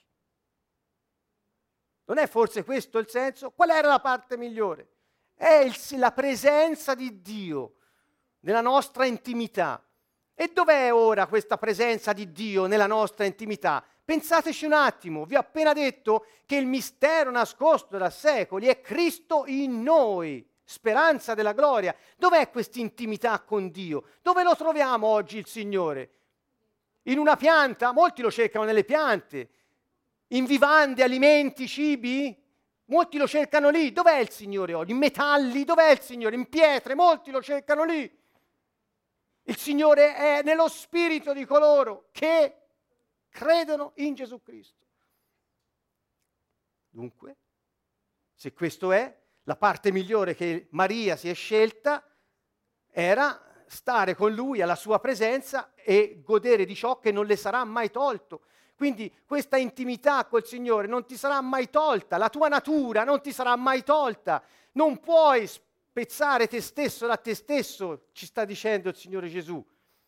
[2.06, 3.52] Non è forse questo il senso?
[3.52, 4.90] Qual era la parte migliore?
[5.34, 7.76] È il, la presenza di Dio
[8.42, 9.84] nella nostra intimità.
[10.34, 13.84] E dov'è ora questa presenza di Dio nella nostra intimità?
[14.04, 19.46] Pensateci un attimo, vi ho appena detto che il mistero nascosto da secoli è Cristo
[19.48, 21.96] in noi, speranza della gloria.
[22.16, 24.04] Dov'è questa intimità con Dio?
[24.22, 26.12] Dove lo troviamo oggi il Signore?
[27.04, 27.94] In una pianta?
[27.94, 29.50] Molti lo cercano nelle piante.
[30.30, 32.44] In vivande, alimenti, cibi?
[32.86, 33.92] Molti lo cercano lì.
[33.92, 34.92] Dov'è il Signore oggi?
[34.92, 35.64] In metalli?
[35.64, 36.36] Dov'è il Signore?
[36.36, 36.96] In pietre?
[36.96, 38.24] Molti lo cercano lì.
[39.44, 42.58] Il Signore è nello spirito di coloro che
[43.30, 44.84] credono in Gesù Cristo.
[46.90, 47.36] Dunque,
[48.34, 52.04] se questo è, la parte migliore che Maria si è scelta
[52.90, 57.64] era stare con lui alla sua presenza e godere di ciò che non le sarà
[57.64, 58.46] mai tolto.
[58.76, 63.32] Quindi questa intimità col Signore non ti sarà mai tolta, la tua natura non ti
[63.32, 64.44] sarà mai tolta.
[64.74, 69.66] Non puoi spezzare te stesso da te stesso, ci sta dicendo il Signore Gesù.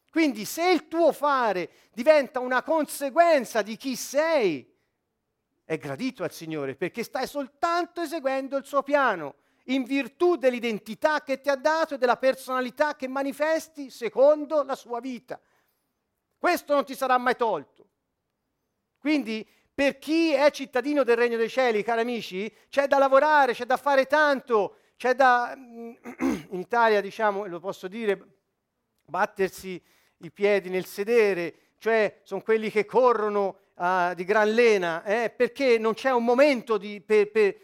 [0.09, 4.75] Quindi se il tuo fare diventa una conseguenza di chi sei,
[5.63, 11.39] è gradito al Signore perché stai soltanto eseguendo il suo piano in virtù dell'identità che
[11.41, 15.39] ti ha dato e della personalità che manifesti secondo la sua vita.
[16.37, 17.86] Questo non ti sarà mai tolto.
[18.99, 23.65] Quindi per chi è cittadino del Regno dei Cieli, cari amici, c'è da lavorare, c'è
[23.65, 28.19] da fare tanto, c'è da, in Italia diciamo, lo posso dire,
[29.05, 29.79] battersi
[30.21, 35.77] i piedi nel sedere, cioè sono quelli che corrono uh, di gran lena, eh, perché
[35.77, 37.55] non c'è un momento di, per, per,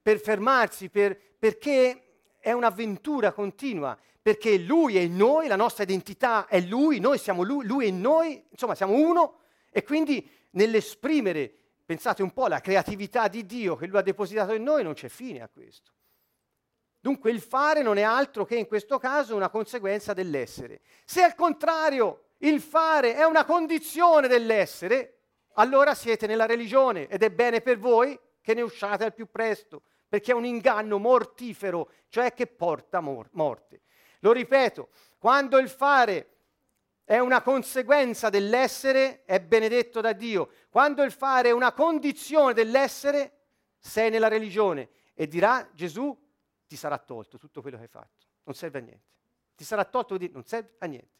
[0.00, 2.02] per, fermarsi, per, perché
[2.38, 7.42] è un'avventura continua, perché Lui è in noi, la nostra identità è Lui, noi siamo
[7.42, 9.40] Lui, Lui è in noi, insomma siamo uno,
[9.70, 11.52] e quindi nell'esprimere,
[11.84, 15.08] pensate un po', la creatività di Dio che Lui ha depositato in noi, non c'è
[15.08, 15.92] fine a questo.
[17.00, 20.80] Dunque il fare non è altro che in questo caso una conseguenza dell'essere.
[21.04, 25.18] Se al contrario il fare è una condizione dell'essere,
[25.54, 29.82] allora siete nella religione ed è bene per voi che ne usciate al più presto,
[30.08, 33.82] perché è un inganno mortifero, cioè che porta mor- morte.
[34.20, 34.88] Lo ripeto,
[35.18, 36.35] quando il fare
[37.06, 40.50] è una conseguenza dell'essere, è benedetto da Dio.
[40.68, 43.44] Quando il fare è una condizione dell'essere,
[43.78, 44.90] sei nella religione.
[45.14, 46.14] E dirà Gesù,
[46.66, 49.04] ti sarà tolto tutto quello che hai fatto, non serve a niente.
[49.54, 51.14] Ti sarà tolto, non serve a niente.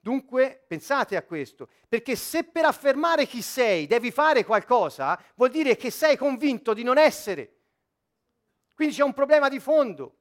[0.00, 5.76] Dunque pensate a questo, perché se per affermare chi sei devi fare qualcosa, vuol dire
[5.76, 7.54] che sei convinto di non essere.
[8.74, 10.16] Quindi c'è un problema di fondo.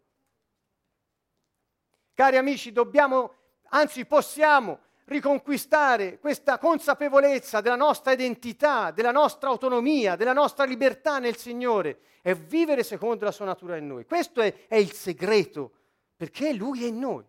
[2.14, 3.45] Cari amici, dobbiamo,
[3.76, 11.36] anzi possiamo riconquistare questa consapevolezza della nostra identità, della nostra autonomia, della nostra libertà nel
[11.36, 14.06] Signore e vivere secondo la sua natura in noi.
[14.06, 15.72] Questo è, è il segreto,
[16.16, 17.24] perché Lui è in noi.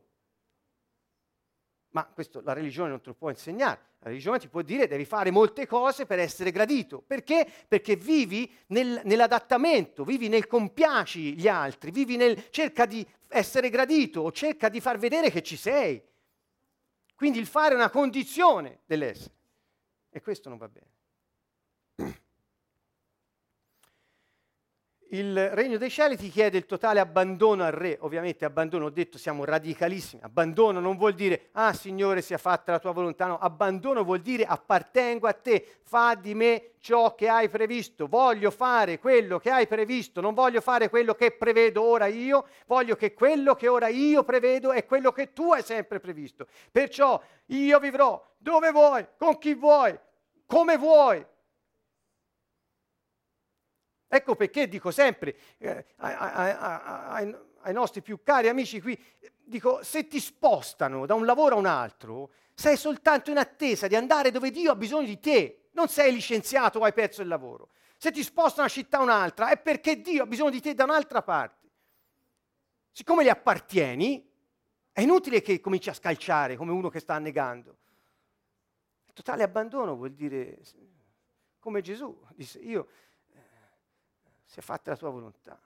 [1.91, 3.81] Ma questo la religione non te lo può insegnare.
[4.01, 7.03] La religione ti può dire devi fare molte cose per essere gradito.
[7.07, 7.47] Perché?
[7.67, 14.21] Perché vivi nel, nell'adattamento, vivi nel compiaci gli altri, vivi nel cerca di essere gradito
[14.21, 16.03] o cerca di far vedere che ci sei.
[17.17, 19.35] Quindi il fare è una condizione dell'essere.
[20.11, 20.96] E questo non va bene.
[25.11, 29.19] Il regno dei cieli ti chiede il totale abbandono al re, ovviamente abbandono, ho detto
[29.19, 34.03] siamo radicalissimi, abbandono non vuol dire ah Signore sia fatta la tua volontà, no, abbandono
[34.03, 39.39] vuol dire appartengo a te, fa di me ciò che hai previsto, voglio fare quello
[39.39, 43.69] che hai previsto, non voglio fare quello che prevedo ora io, voglio che quello che
[43.69, 46.49] ora io prevedo è quello che tu hai sempre previsto.
[46.73, 49.97] Perciò io vivrò dove vuoi, con chi vuoi,
[50.47, 51.25] come vuoi,
[54.09, 58.99] Ecco perché dico sempre eh, ai, ai, nostri più cari amici qui,
[59.43, 63.97] dico, se ti spostano da un lavoro a un altro, sei soltanto in attesa di
[63.97, 67.71] andare dove Dio ha bisogno di te, non sei licenziato o hai perso il lavoro.
[67.97, 70.75] Se ti spostano da una città a un'altra è perché Dio ha bisogno di te
[70.75, 71.67] da un'altra parte.
[72.93, 74.27] Siccome gli appartieni,
[74.93, 77.77] è inutile che cominci a scalciare come uno che sta annegando.
[79.13, 80.61] Totale abbandono vuol dire,
[81.59, 82.89] come Gesù disse, io
[84.47, 85.61] sia fatta la tua volontà,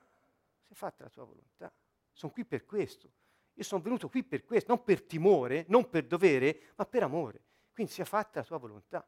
[0.63, 1.73] sia fatta la tua volontà.
[2.13, 3.13] Sono qui per questo.
[3.55, 7.43] Io sono venuto qui per questo, non per timore, non per dovere, ma per amore.
[7.73, 9.07] Quindi sia fatta la tua volontà.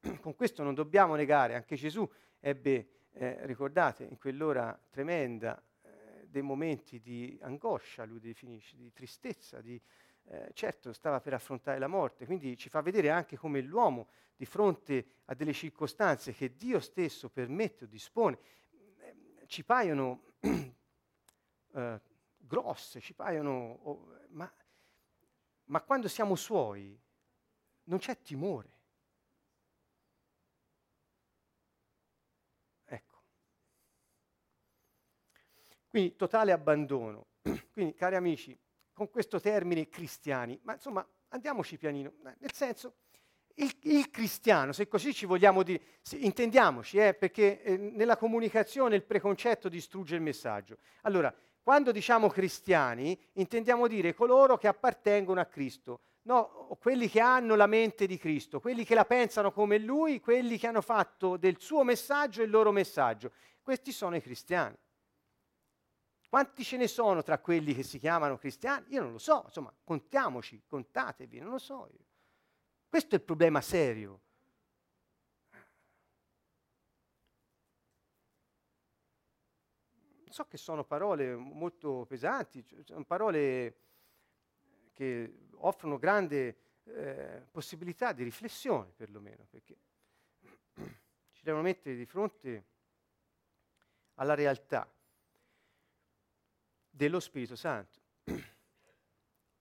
[0.20, 2.08] Con questo non dobbiamo negare, anche Gesù
[2.38, 9.60] ebbe, eh, ricordate, in quell'ora tremenda eh, dei momenti di angoscia, lui definisce, di tristezza,
[9.60, 9.80] di,
[10.30, 14.44] eh, certo stava per affrontare la morte, quindi ci fa vedere anche come l'uomo di
[14.44, 18.38] fronte a delle circostanze che Dio stesso permette o dispone,
[19.46, 20.34] ci paiono
[21.74, 22.00] eh,
[22.36, 23.78] grosse, ci paiono...
[23.82, 24.52] Oh, ma,
[25.64, 26.98] ma quando siamo suoi
[27.84, 28.76] non c'è timore.
[32.84, 33.22] Ecco.
[35.88, 37.26] Quindi totale abbandono.
[37.72, 38.58] Quindi, cari amici,
[38.98, 42.96] con questo termine cristiani, ma insomma andiamoci pianino, nel senso
[43.54, 45.80] il, il, cristiano, se così ci vogliamo dire,
[46.16, 50.78] intendiamoci, eh, perché eh, nella comunicazione il preconcetto distrugge il messaggio.
[51.02, 51.32] Allora,
[51.62, 57.66] quando diciamo cristiani, intendiamo dire coloro che appartengono a Cristo, no, quelli che hanno la
[57.66, 61.84] mente di Cristo, quelli che la pensano come Lui, quelli che hanno fatto del suo
[61.84, 63.30] messaggio il loro messaggio.
[63.62, 64.76] Questi sono i cristiani.
[66.28, 68.84] Quanti ce ne sono tra quelli che si chiamano cristiani?
[68.90, 72.04] Io non lo so, insomma, contiamoci, contatevi, non lo so io.
[72.86, 74.20] Questo è il problema serio.
[80.28, 83.76] So che sono parole molto pesanti, sono parole
[84.92, 89.76] che offrono grande eh, possibilità di riflessione, perlomeno, perché
[91.32, 92.64] ci devono mettere di fronte
[94.14, 94.86] alla realtà
[96.98, 98.00] dello Spirito Santo.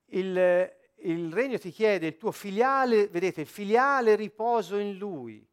[0.05, 5.47] Il, il regno ti chiede il tuo filiale, vedete, il filiale riposo in lui,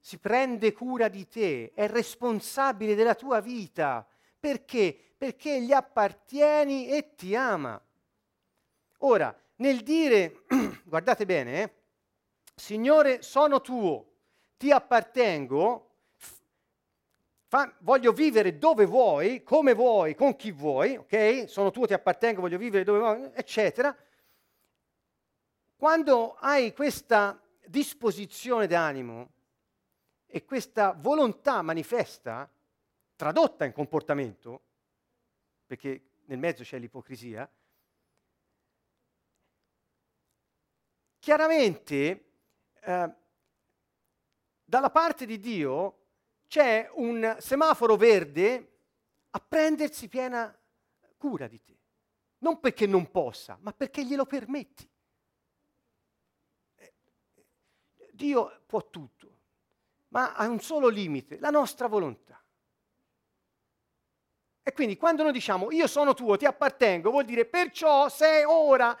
[0.00, 4.06] si prende cura di te, è responsabile della tua vita.
[4.40, 5.14] Perché?
[5.18, 7.78] Perché gli appartieni e ti ama.
[9.00, 10.44] Ora, nel dire,
[10.84, 11.74] guardate bene, eh,
[12.54, 14.12] Signore, sono tuo,
[14.56, 15.85] ti appartengo,
[17.48, 21.44] fa, voglio vivere dove vuoi, come vuoi, con chi vuoi, ok?
[21.48, 23.96] Sono tuo, ti appartengo, voglio vivere dove vuoi, eccetera.
[25.76, 29.32] Quando hai questa disposizione d'animo
[30.26, 32.50] e questa volontà manifesta,
[33.14, 34.62] tradotta in comportamento,
[35.66, 37.48] perché nel mezzo c'è l'ipocrisia,
[41.18, 42.24] chiaramente
[42.80, 43.14] eh,
[44.64, 46.05] dalla parte di Dio
[46.46, 48.72] c'è un semaforo verde
[49.30, 50.56] a prendersi piena
[51.16, 51.78] cura di te.
[52.38, 54.88] Non perché non possa, ma perché glielo permetti.
[58.12, 59.36] Dio può tutto,
[60.08, 62.42] ma ha un solo limite, la nostra volontà.
[64.62, 68.96] E quindi quando noi diciamo io sono tuo, ti appartengo, vuol dire perciò se ora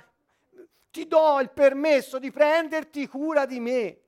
[0.90, 4.00] ti do il permesso di prenderti cura di me.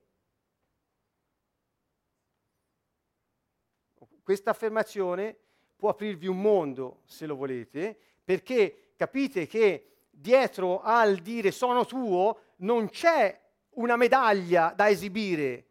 [4.29, 5.35] Questa affermazione
[5.75, 12.41] può aprirvi un mondo, se lo volete, perché capite che dietro al dire sono tuo
[12.57, 13.41] non c'è
[13.77, 15.67] una medaglia da esibire,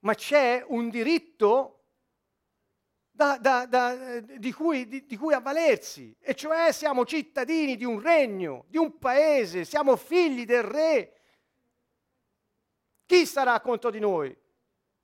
[0.00, 1.84] ma c'è un diritto
[3.12, 7.98] da, da, da, di, cui, di, di cui avvalersi, e cioè siamo cittadini di un
[7.98, 11.20] regno, di un paese, siamo figli del re.
[13.06, 14.36] Chi sarà contro di noi?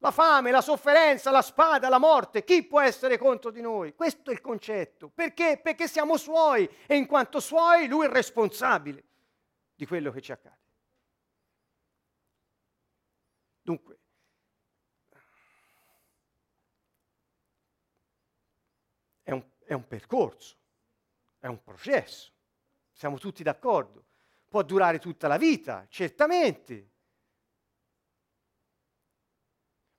[0.06, 3.92] La fame, la sofferenza, la spada, la morte, chi può essere contro di noi?
[3.92, 5.08] Questo è il concetto.
[5.08, 5.58] Perché?
[5.60, 9.02] Perché siamo suoi e in quanto suoi lui è responsabile
[9.74, 10.60] di quello che ci accade.
[13.62, 13.98] Dunque,
[19.24, 20.56] è un, è un percorso,
[21.40, 22.30] è un processo,
[22.92, 24.04] siamo tutti d'accordo.
[24.48, 26.90] Può durare tutta la vita, certamente.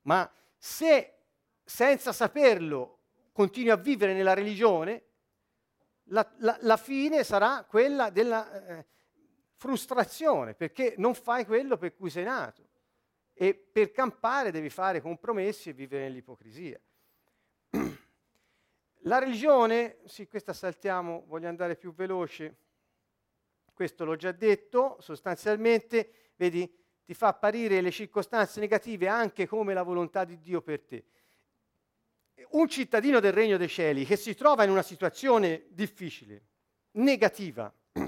[0.08, 1.16] Ma se
[1.64, 3.00] senza saperlo
[3.34, 5.04] continui a vivere nella religione,
[6.06, 8.86] la, la, la fine sarà quella della eh,
[9.56, 12.66] frustrazione, perché non fai quello per cui sei nato
[13.34, 16.80] e per campare devi fare compromessi e vivere nell'ipocrisia.
[19.02, 22.58] La religione, sì, questa saltiamo, voglio andare più veloce,
[23.74, 26.68] questo l'ho già detto, sostanzialmente, vedi,
[27.08, 31.06] ti fa apparire le circostanze negative anche come la volontà di Dio per te.
[32.50, 36.42] Un cittadino del Regno dei Cieli che si trova in una situazione difficile,
[36.92, 37.74] negativa,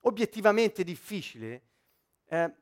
[0.00, 1.62] obiettivamente difficile,
[2.26, 2.52] eh,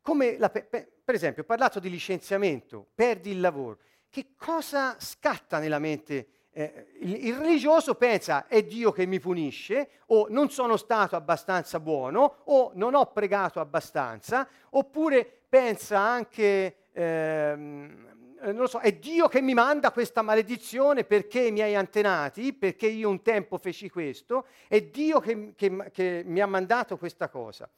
[0.00, 3.80] come la, per esempio, ho parlato di licenziamento, perdi il lavoro.
[4.08, 6.28] Che cosa scatta nella mente?
[6.58, 11.80] Eh, il, il, religioso pensa è Dio che mi punisce, o non sono stato abbastanza
[11.80, 19.28] buono, o non ho pregato abbastanza, oppure pensa anche, ehm, non lo so, è Dio
[19.28, 24.46] che mi manda questa maledizione perché i miei antenati, perché io un tempo feci questo,
[24.66, 27.68] è Dio che, che, che mi ha mandato questa cosa.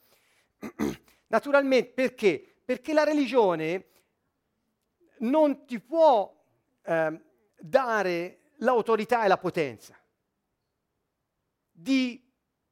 [1.26, 2.40] Naturalmente perché?
[2.64, 3.86] Perché la religione
[5.18, 6.32] non ti può
[6.84, 7.20] eh,
[7.58, 9.96] dare l'autorità e la potenza.
[11.80, 12.20] di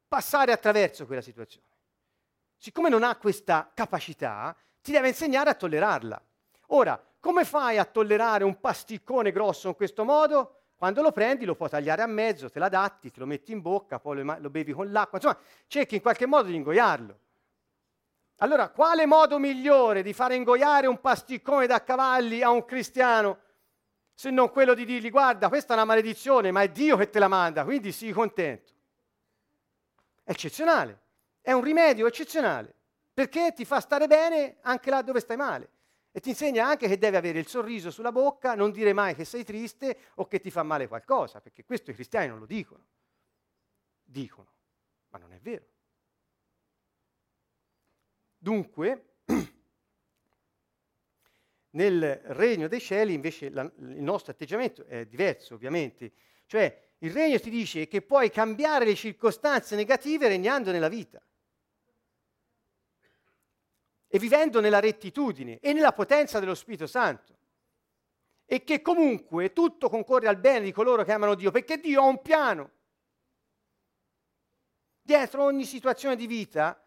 [0.08, 1.66] passare attraverso quella situazione.
[2.56, 6.20] Siccome non ha questa capacità, ti deve insegnare a tollerarla.
[6.68, 10.62] Ora, come fai a tollerare un pasticcone grosso in questo modo?
[10.76, 13.98] Quando lo prendi lo puoi tagliare a mezzo, te l'adatti, te lo metti in bocca,
[13.98, 17.18] poi lo, bevi con l'acqua, insomma, cerchi in qualche modo di ingoiarlo.
[18.38, 23.38] Allora, quale modo migliore di fare ingoiare un pasticcone da cavalli a un cristiano
[24.16, 27.18] se non quello di dirgli guarda, questa è una maledizione, ma è Dio che te
[27.18, 28.72] la manda, quindi sii contento.
[30.24, 31.00] È eccezionale,
[31.42, 32.74] è un rimedio eccezionale,
[33.12, 35.68] perché ti fa stare bene anche là dove stai male.
[36.12, 39.26] E ti insegna anche che devi avere il sorriso sulla bocca, non dire mai che
[39.26, 42.86] sei triste o che ti fa male qualcosa, perché questo i cristiani non lo dicono.
[44.02, 44.48] Dicono,
[45.08, 45.66] ma non è vero.
[48.38, 49.15] Dunque,
[51.76, 56.12] nel regno dei cieli invece la, il nostro atteggiamento è diverso, ovviamente.
[56.46, 61.22] Cioè, il regno ti dice che puoi cambiare le circostanze negative regnando nella vita
[64.08, 67.34] e vivendo nella rettitudine e nella potenza dello Spirito Santo.
[68.46, 72.06] E che comunque tutto concorre al bene di coloro che amano Dio, perché Dio ha
[72.06, 72.70] un piano.
[75.02, 76.80] Dietro ogni situazione di vita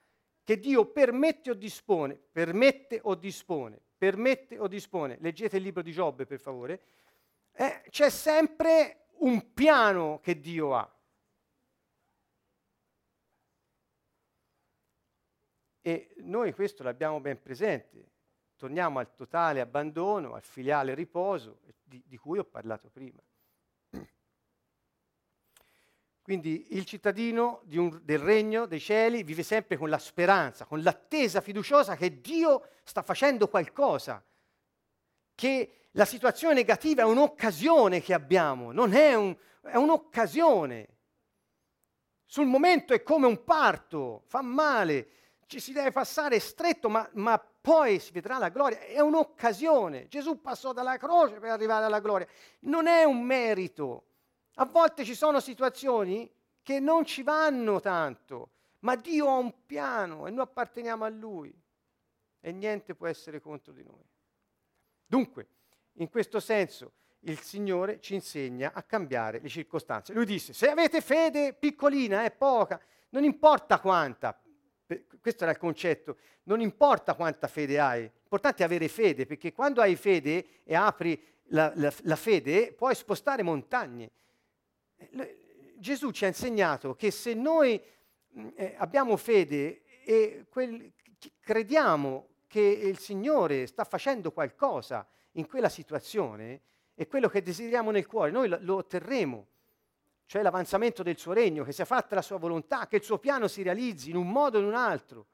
[0.43, 5.91] che Dio permette o dispone, permette o dispone, permette o dispone, leggete il libro di
[5.91, 6.81] Giobbe per favore,
[7.51, 10.91] eh, c'è sempre un piano che Dio ha.
[15.81, 18.11] E noi questo l'abbiamo ben presente.
[18.55, 23.21] Torniamo al totale abbandono, al filiale riposo di, di cui ho parlato prima.
[26.29, 31.41] Quindi il cittadino un, del regno dei cieli vive sempre con la speranza, con l'attesa
[31.41, 34.23] fiduciosa che Dio sta facendo qualcosa,
[35.33, 40.87] che la situazione negativa è un'occasione che abbiamo, non è, un, è un'occasione.
[42.25, 45.07] Sul momento è come un parto, fa male,
[45.47, 48.77] ci si deve passare stretto, ma, ma, poi si vedrà la gloria.
[48.81, 50.07] È un'occasione.
[50.07, 52.27] Gesù passò dalla croce per arrivare alla gloria.
[52.59, 54.08] Non è un merito.
[54.61, 56.29] A volte ci sono situazioni
[56.61, 58.49] che non ci vanno tanto,
[58.79, 61.57] ma Dio ha un piano e noi apparteniamo a Lui
[62.41, 64.03] e niente può essere contro di noi.
[65.05, 65.47] Dunque,
[65.93, 66.91] in questo senso,
[67.21, 70.11] il Signore ci insegna a cambiare le circostanze.
[70.11, 72.81] Lui disse, se avete fede piccolina, è poca,
[73.11, 74.37] non importa quanta,
[75.21, 79.79] questo era il concetto, non importa quanta fede hai, l'importante è avere fede, perché quando
[79.79, 84.11] hai fede e apri la, la, la fede, puoi spostare montagne.
[85.75, 87.81] Gesù ci ha insegnato che se noi
[88.55, 90.91] eh, abbiamo fede e quel,
[91.39, 96.61] crediamo che il Signore sta facendo qualcosa in quella situazione,
[96.93, 99.47] è quello che desideriamo nel cuore, noi lo otterremo
[100.29, 103.47] cioè l'avanzamento del suo regno, che sia fatta la sua volontà, che il suo piano
[103.47, 105.25] si realizzi in un modo o in un altro.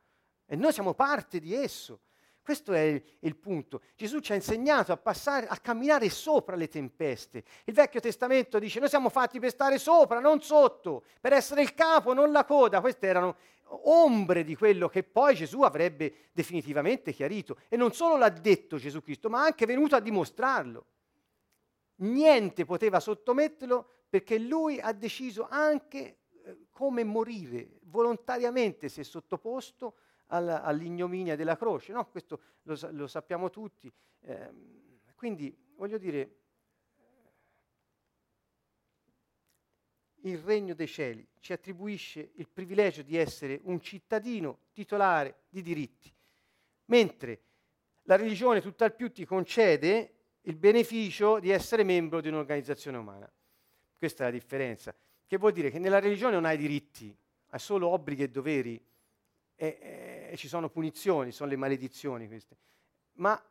[0.45, 1.99] E noi siamo parte di esso.
[2.45, 3.81] Questo è il, il, punto.
[3.95, 7.43] Gesù ci ha insegnato a passare, a camminare sopra le tempeste.
[7.63, 11.73] Il Vecchio Testamento dice: Noi siamo fatti per stare sopra, non sotto, per essere il
[11.73, 12.81] capo, non la coda.
[12.81, 13.35] Queste erano
[13.85, 17.57] ombre di quello che poi Gesù avrebbe definitivamente chiarito.
[17.67, 20.85] E non solo l'ha detto Gesù Cristo, ma anche venuto a dimostrarlo.
[21.95, 29.95] Niente poteva sottometterlo perché lui ha deciso anche eh, come morire, volontariamente si è sottoposto
[30.27, 32.07] all'ignominia della croce, no?
[32.09, 33.91] questo lo, lo, sappiamo tutti.
[34.21, 34.51] Eh,
[35.15, 36.35] quindi voglio dire,
[40.21, 46.11] il regno dei cieli ci attribuisce il privilegio di essere un cittadino titolare di diritti,
[46.85, 47.41] mentre
[48.03, 50.11] la religione tutt'al più ti concede
[50.41, 53.31] il beneficio di essere membro di un'organizzazione umana.
[53.97, 54.95] Questa è la differenza.
[55.25, 57.15] Che vuol dire che nella religione non hai diritti,
[57.49, 58.83] hai solo obblighi e doveri
[59.55, 59.77] e,
[60.35, 62.57] e ci sono punizioni, sono le maledizioni queste.
[63.13, 63.41] Ma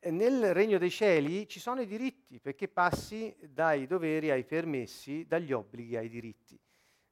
[0.00, 5.52] nel regno dei cieli ci sono i diritti, perché passi dai doveri ai permessi, dagli
[5.52, 6.58] obblighi ai diritti.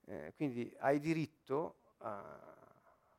[0.09, 2.19] Eh, quindi hai diritto a,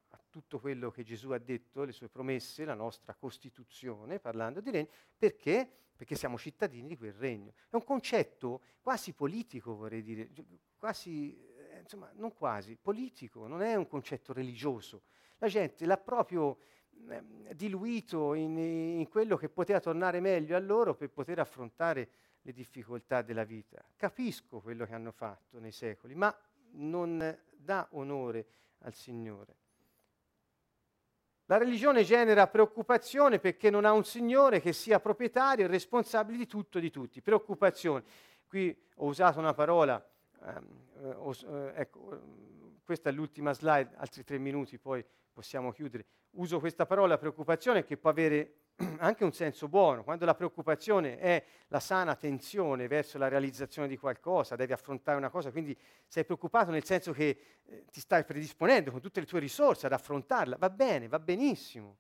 [0.08, 4.72] a, tutto quello che Gesù ha detto, le sue promesse, la nostra Costituzione, parlando di
[4.72, 5.70] regno, perché?
[5.98, 7.54] perché siamo cittadini di quel regno.
[7.70, 10.30] È un concetto quasi politico, vorrei dire,
[10.78, 15.02] quasi, eh, insomma, non quasi, politico, non è un concetto religioso.
[15.40, 16.58] La gente l'ha proprio
[17.10, 22.10] eh, diluito in, in, quello che poteva tornare meglio a loro per poter affrontare
[22.42, 23.84] le difficoltà della vita.
[23.96, 26.36] Capisco quello che hanno fatto nei secoli, ma
[26.72, 28.48] non dà onore
[28.80, 29.56] al Signore.
[31.46, 36.46] La religione genera preoccupazione perché non ha un Signore che sia proprietario e responsabile di
[36.46, 37.22] tutto e di tutti.
[37.22, 38.04] Preoccupazione.
[38.48, 40.06] Qui ho usato una parola,
[40.44, 42.22] ehm, eh, eh ecco,
[42.84, 45.06] questa è l'ultima slide, altri tre minuti, poi
[45.38, 46.08] possiamo chiudere.
[46.32, 50.04] Uso questa parola preoccupazione che può avere anche un senso buono.
[50.04, 55.30] Quando la preoccupazione è la sana tensione verso la realizzazione di qualcosa, devi affrontare una
[55.30, 55.78] cosa, quindi
[56.08, 59.92] sei preoccupato nel senso che eh, ti stai predisponendo con tutte le tue risorse ad
[59.92, 61.98] affrontarla, va bene, va benissimo.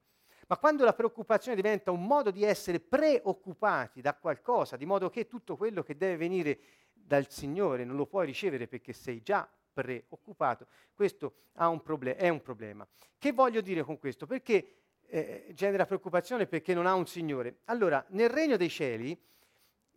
[0.47, 5.27] Ma quando la preoccupazione diventa un modo di essere preoccupati da qualcosa, di modo che
[5.27, 6.59] tutto quello che deve venire
[6.91, 9.47] dal Signore non lo puoi ricevere perché sei già
[9.83, 12.87] preoccupato, questo un proble- è un problema.
[13.17, 14.25] Che voglio dire con questo?
[14.25, 17.59] Perché eh, genera preoccupazione perché non ha un Signore.
[17.65, 19.17] Allora, nel regno dei cieli,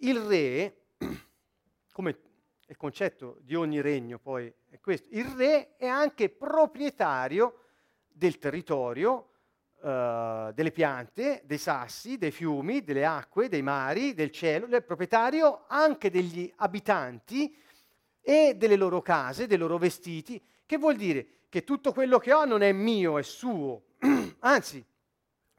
[0.02, 0.76] il re,
[1.92, 2.18] come
[2.66, 7.64] il concetto di ogni regno poi è questo, il re è anche proprietario
[8.06, 9.30] del territorio,
[9.80, 15.64] uh, delle piante, dei sassi, dei fiumi, delle acque, dei mari, del cielo, è proprietario
[15.66, 17.56] anche degli abitanti
[18.20, 22.44] e delle loro case, dei loro vestiti, che vuol dire che tutto quello che ho
[22.44, 23.82] non è mio, è suo.
[24.40, 24.84] Anzi,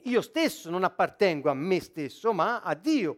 [0.03, 3.17] io stesso non appartengo a me stesso, ma a Dio.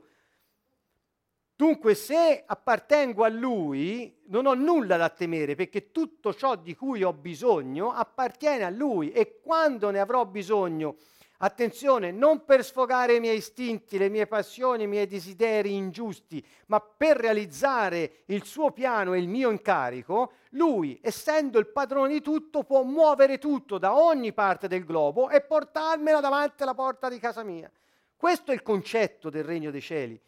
[1.55, 7.03] Dunque, se appartengo a Lui, non ho nulla da temere, perché tutto ciò di cui
[7.03, 10.97] ho bisogno appartiene a Lui e quando ne avrò bisogno,
[11.45, 16.79] attenzione, non per sfogare i miei istinti, le mie passioni, i miei desideri ingiusti, ma
[16.79, 22.63] per realizzare il suo piano e il mio incarico, Lui, essendo il padrone di tutto,
[22.63, 27.43] può muovere tutto da ogni parte del globo e portarmela davanti alla porta di casa
[27.43, 27.69] mia.
[28.15, 30.19] Questo è il concetto del regno dei cieli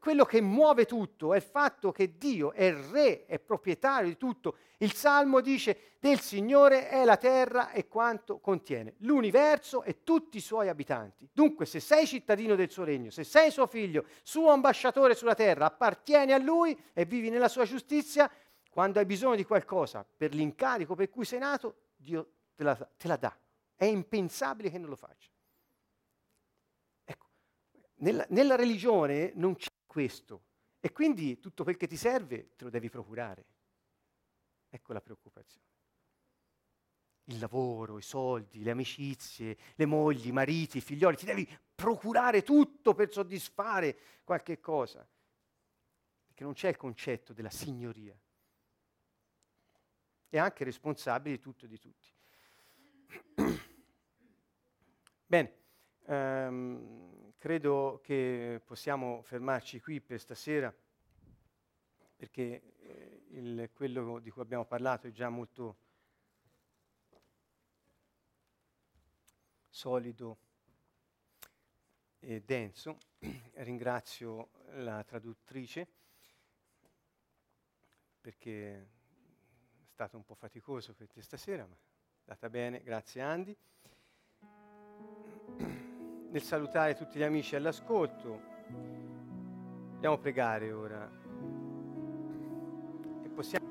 [0.00, 4.56] quello che muove tutto è il fatto che Dio è re, è proprietario di tutto.
[4.78, 10.40] Il Salmo dice del Signore è la terra e quanto contiene, l'universo e tutti i
[10.40, 11.28] suoi abitanti.
[11.32, 15.66] Dunque se sei cittadino del suo regno, se sei suo figlio, suo ambasciatore sulla terra,
[15.66, 18.30] appartieni a lui e vivi nella sua giustizia,
[18.70, 23.08] quando hai bisogno di qualcosa per l'incarico per cui sei nato, Dio te la, te
[23.08, 23.34] la dà.
[23.74, 25.30] È impensabile che non lo faccia.
[27.04, 27.26] Ecco,
[27.96, 30.42] nella, nella religione non c'è questo.
[30.78, 33.46] E quindi tutto quel che ti serve te lo devi procurare.
[34.68, 35.64] Ecco la preoccupazione.
[37.24, 42.42] Il lavoro, i soldi, le amicizie, le mogli, i mariti, i figlioli, ti devi procurare
[42.42, 45.08] tutto per soddisfare qualche cosa.
[46.26, 48.14] Perché non c'è il concetto della signoria.
[50.28, 52.12] È anche responsabile di tutto e di tutti.
[55.24, 55.64] Bene.
[56.08, 57.05] Um,
[57.46, 60.74] credo che possiamo fermarci qui per stasera
[62.16, 65.76] perché eh, il, quello di cui abbiamo parlato è già molto
[69.68, 70.38] solido
[72.18, 72.98] e denso.
[73.62, 75.86] Ringrazio la traduttrice
[78.20, 78.86] perché è
[79.92, 81.78] stato un po' faticoso per te stasera, ma è
[82.22, 83.56] andata bene, grazie Andy
[86.36, 88.40] nel salutare tutti gli amici all'ascolto,
[90.02, 91.10] a pregare ora.
[93.24, 93.64] E possiamo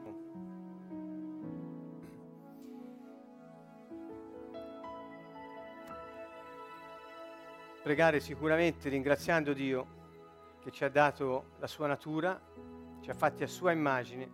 [7.83, 12.41] pregare sicuramente ringraziando Dio che ci ha dato la sua natura,
[12.99, 14.31] ci ha fatti a sua immagine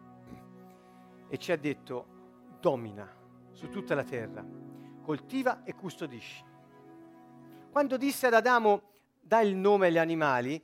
[1.27, 2.05] e ci ha detto
[2.61, 3.13] domina
[3.51, 4.43] su tutta la terra,
[5.03, 6.50] coltiva e custodisci.
[7.71, 8.81] Quando disse ad Adamo
[9.21, 10.61] dai il nome agli animali,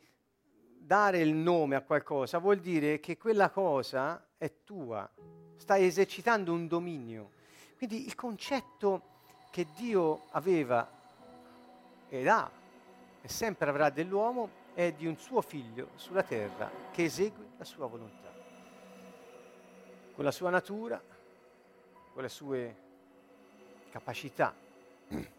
[0.78, 5.10] dare il nome a qualcosa vuol dire che quella cosa è tua,
[5.56, 7.32] stai esercitando un dominio.
[7.78, 10.86] Quindi il concetto che Dio aveva
[12.10, 12.52] ed ha
[13.22, 17.88] e sempre avrà dell'uomo è di un suo figlio sulla terra che esegue la sua
[17.88, 18.34] volontà,
[20.14, 21.02] con la sua natura,
[22.12, 22.76] con le sue
[23.92, 24.66] capacità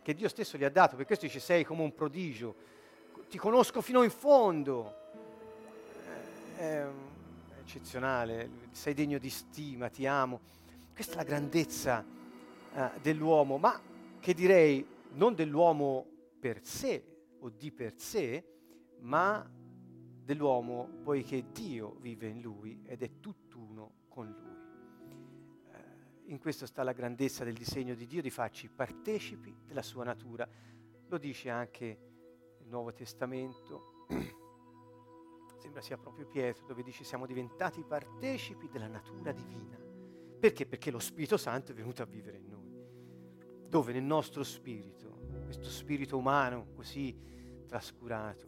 [0.02, 2.54] che Dio stesso gli ha dato, per questo dice sei come un prodigio,
[3.28, 4.94] ti conosco fino in fondo,
[6.56, 6.88] eh, è
[7.60, 10.40] eccezionale, sei degno di stima, ti amo.
[10.94, 12.04] Questa è la grandezza
[12.74, 13.80] eh, dell'uomo, ma
[14.18, 16.06] che direi non dell'uomo
[16.40, 17.04] per sé
[17.40, 18.44] o di per sé,
[19.00, 19.48] ma
[20.24, 24.67] dell'uomo poiché Dio vive in lui ed è tutt'uno con lui
[26.28, 30.46] in questo sta la grandezza del disegno di Dio, di farci partecipi della sua natura.
[31.08, 31.98] Lo dice anche
[32.58, 34.04] il Nuovo Testamento,
[35.58, 39.78] sembra sia proprio Pietro, dove dice siamo diventati partecipi della natura divina.
[40.38, 40.66] Perché?
[40.66, 42.56] Perché lo Spirito Santo è venuto a vivere in noi.
[43.68, 47.16] Dove nel nostro spirito, questo spirito umano così
[47.66, 48.46] trascurato,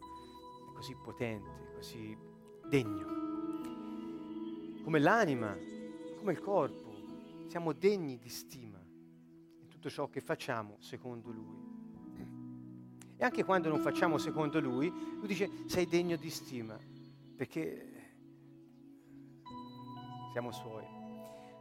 [0.73, 2.17] così potente, così
[2.67, 3.19] degno,
[4.83, 5.57] come l'anima,
[6.17, 6.90] come il corpo,
[7.51, 11.69] siamo degni di stima in tutto ciò che facciamo secondo Lui.
[13.17, 16.77] E anche quando non facciamo secondo Lui, Lui dice sei degno di stima,
[17.35, 18.13] perché
[20.31, 20.87] siamo Suoi.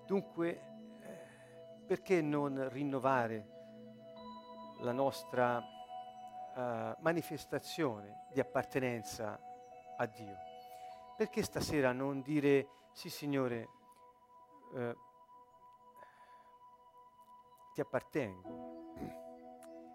[0.06, 0.60] Dunque,
[1.00, 3.48] eh, perché non rinnovare
[4.82, 9.40] la nostra uh, manifestazione di appartenenza
[9.96, 10.36] a Dio?
[11.16, 13.68] Perché stasera non dire sì Signore,
[14.76, 14.96] eh,
[17.80, 18.88] ti appartengo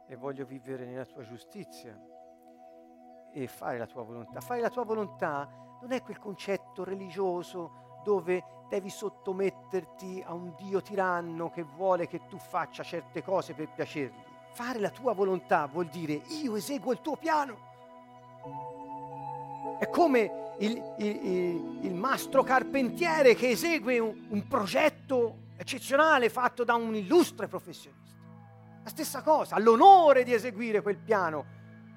[0.08, 1.96] e voglio vivere nella tua giustizia
[3.32, 4.42] e fare la tua volontà.
[4.42, 5.48] Fare la tua volontà
[5.82, 12.26] non è quel concetto religioso dove devi sottometterti a un Dio tiranno che vuole che
[12.28, 14.24] tu faccia certe cose per piacergli.
[14.54, 17.74] Fare la tua volontà vuol dire io eseguo il tuo piano.
[19.80, 26.64] È come il, il, il, il mastro carpentiere che esegue un, un progetto eccezionale fatto
[26.64, 28.03] da un illustre professionista.
[28.84, 31.45] La stessa cosa, ha l'onore di eseguire quel piano,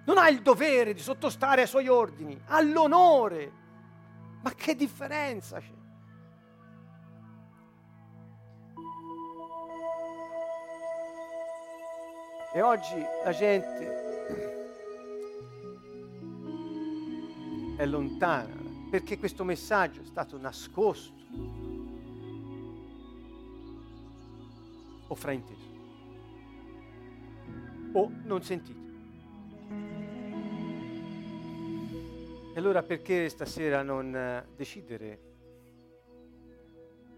[0.07, 3.53] non ha il dovere di sottostare ai suoi ordini, ha l'onore.
[4.43, 5.77] Ma che differenza c'è?
[12.55, 14.07] E oggi la gente
[17.77, 18.57] è lontana
[18.91, 21.13] perché questo messaggio è stato nascosto
[25.09, 25.79] o frainteso
[27.93, 28.87] o non sentito.
[32.55, 35.27] E allora perché stasera non eh, decidere,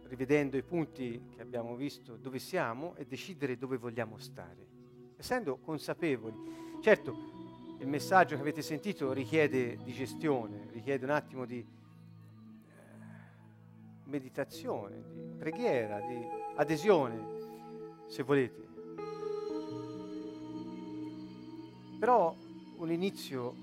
[0.05, 4.67] rivedendo i punti che abbiamo visto, dove siamo e decidere dove vogliamo stare,
[5.17, 6.79] essendo consapevoli.
[6.83, 11.67] Certo, il messaggio che avete sentito richiede digestione, richiede un attimo di eh,
[14.05, 16.23] meditazione, di preghiera, di
[16.57, 17.40] adesione,
[18.11, 18.69] se volete.
[22.01, 22.35] Però
[22.77, 23.55] un inizio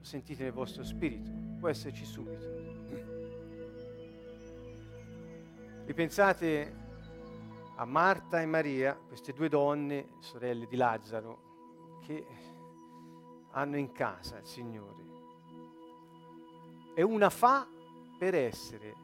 [0.00, 2.58] sentite nel vostro spirito, può esserci subito.
[5.84, 6.74] Ripensate
[7.76, 12.26] a Marta e Maria, queste due donne, sorelle di Lazzaro, che
[13.52, 15.04] hanno in casa il Signore.
[16.94, 17.68] E una fa
[18.18, 18.94] per essere,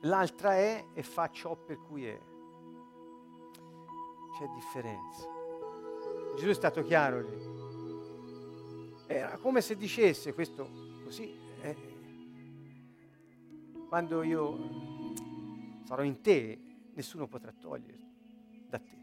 [0.00, 2.20] l'altra è e fa ciò per cui è.
[4.38, 5.26] C'è differenza.
[6.36, 7.56] Gesù è stato chiaro lì.
[9.06, 10.68] Era come se dicesse questo
[11.02, 11.76] così, eh,
[13.88, 15.14] quando io
[15.84, 16.60] sarò in te,
[16.92, 18.96] nessuno potrà toglierti da te.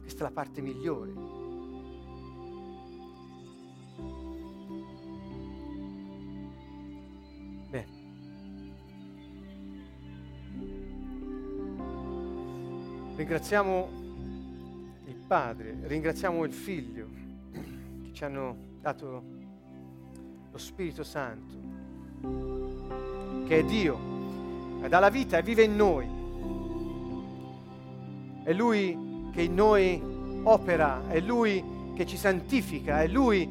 [0.00, 1.41] Questa è la parte migliore.
[13.22, 13.88] Ringraziamo
[15.06, 17.06] il Padre, ringraziamo il Figlio
[17.52, 19.22] che ci hanno dato
[20.50, 21.54] lo Spirito Santo,
[23.46, 23.96] che è Dio
[24.88, 26.04] dà la vita e vive in noi.
[28.42, 30.02] È Lui che in noi
[30.42, 31.62] opera, è Lui
[31.94, 33.48] che ci santifica, è Lui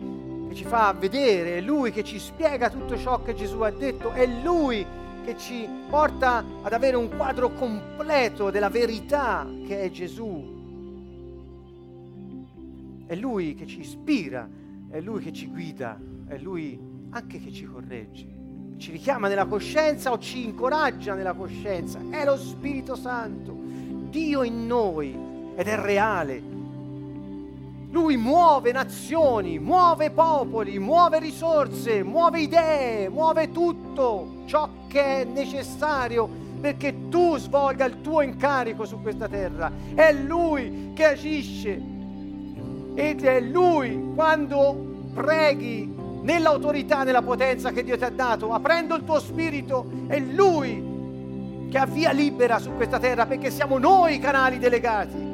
[0.50, 4.12] che ci fa vedere, è Lui che ci spiega tutto ciò che Gesù ha detto,
[4.12, 5.01] è Lui che
[5.38, 10.60] ci porta ad avere un quadro completo della verità che è Gesù.
[13.06, 14.48] È Lui che ci ispira,
[14.90, 18.40] è Lui che ci guida, è Lui anche che ci corregge
[18.82, 22.00] ci richiama nella coscienza o ci incoraggia nella coscienza.
[22.10, 23.56] È lo Spirito Santo,
[24.10, 25.16] Dio in noi
[25.56, 26.42] ed è reale.
[27.92, 34.41] Lui muove nazioni, muove popoli, muove risorse, muove idee, muove tutto
[34.92, 36.28] che è necessario
[36.60, 39.72] perché tu svolga il tuo incarico su questa terra.
[39.96, 41.82] È Lui che agisce
[42.94, 45.90] ed è Lui quando preghi
[46.24, 51.78] nell'autorità, nella potenza che Dio ti ha dato, aprendo il tuo spirito, è Lui che
[51.78, 55.30] ha via libera su questa terra perché siamo noi i canali delegati.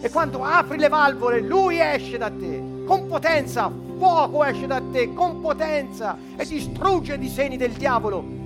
[0.00, 5.12] E quando apri le valvole, Lui esce da te con potenza, fuoco esce da te
[5.12, 8.39] con potenza e distrugge i disegni del diavolo.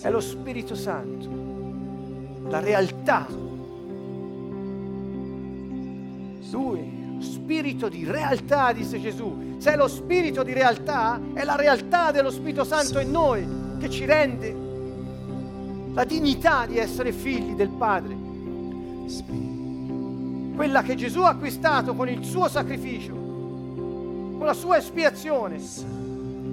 [0.00, 3.26] È lo Spirito Santo, la realtà.
[6.50, 6.96] Lui
[7.48, 9.56] spirito di realtà, disse Gesù.
[9.56, 13.46] Se è lo spirito di realtà, è la realtà dello Spirito Santo in noi
[13.78, 14.54] che ci rende
[15.94, 18.16] la dignità di essere figli del Padre.
[20.54, 25.58] Quella che Gesù ha acquistato con il suo sacrificio, con la sua espiazione.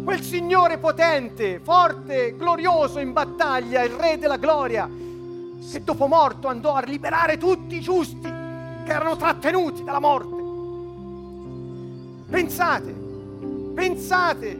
[0.06, 6.76] Quel Signore potente, forte, glorioso in battaglia, il Re della gloria, che dopo morto andò
[6.76, 10.44] a liberare tutti i giusti che erano trattenuti dalla morte.
[12.30, 12.96] Pensate,
[13.74, 14.60] pensate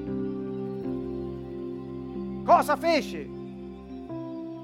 [2.44, 3.30] cosa fece,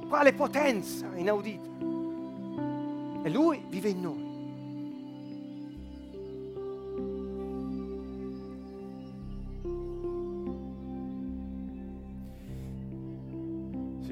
[0.10, 1.70] quale potenza inaudita.
[3.24, 4.21] E Lui vive in noi.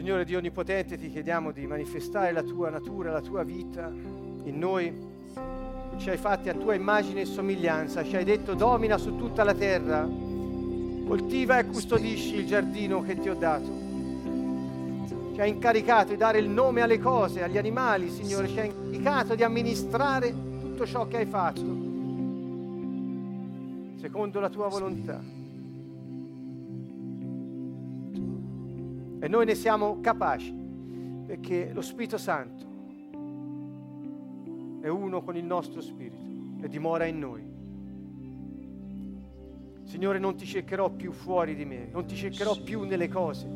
[0.09, 4.91] Signore Dio Onnipotente, ti chiediamo di manifestare la tua natura, la tua vita in noi.
[5.97, 9.53] Ci hai fatti a tua immagine e somiglianza, ci hai detto domina su tutta la
[9.53, 13.69] terra, coltiva e custodisci il giardino che ti ho dato.
[15.35, 19.35] Ci hai incaricato di dare il nome alle cose, agli animali, Signore, ci hai incaricato
[19.35, 21.77] di amministrare tutto ciò che hai fatto,
[23.99, 25.38] secondo la tua volontà.
[29.19, 30.53] E noi ne siamo capaci
[31.25, 32.65] perché lo Spirito Santo
[34.81, 36.15] è uno con il nostro Spirito
[36.61, 37.47] e dimora in noi.
[39.83, 43.47] Signore, non ti cercherò più fuori di me, non ti cercherò più nelle cose,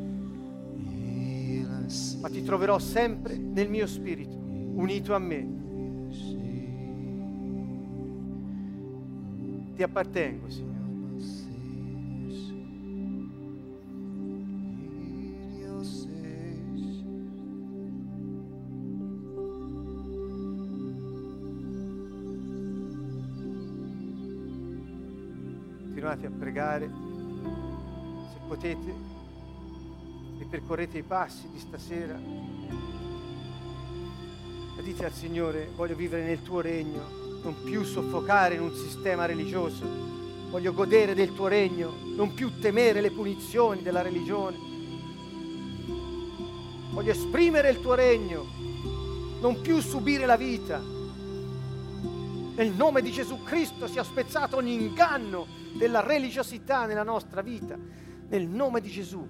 [2.20, 5.62] ma ti troverò sempre nel mio spirito, unito a me.
[9.76, 10.73] Ti appartengo, Signore.
[26.14, 26.90] Continuate a pregare,
[28.32, 28.94] se potete,
[30.38, 32.16] e percorrete i passi di stasera.
[34.76, 37.02] E dite al Signore, voglio vivere nel tuo regno,
[37.42, 39.84] non più soffocare in un sistema religioso,
[40.50, 44.72] voglio godere del tuo regno, non più temere le punizioni della religione.
[46.92, 48.44] Voglio esprimere il tuo regno,
[49.40, 50.80] non più subire la vita.
[52.56, 57.76] Nel nome di Gesù Cristo sia spezzato ogni inganno della religiosità nella nostra vita,
[58.28, 59.28] nel nome di Gesù.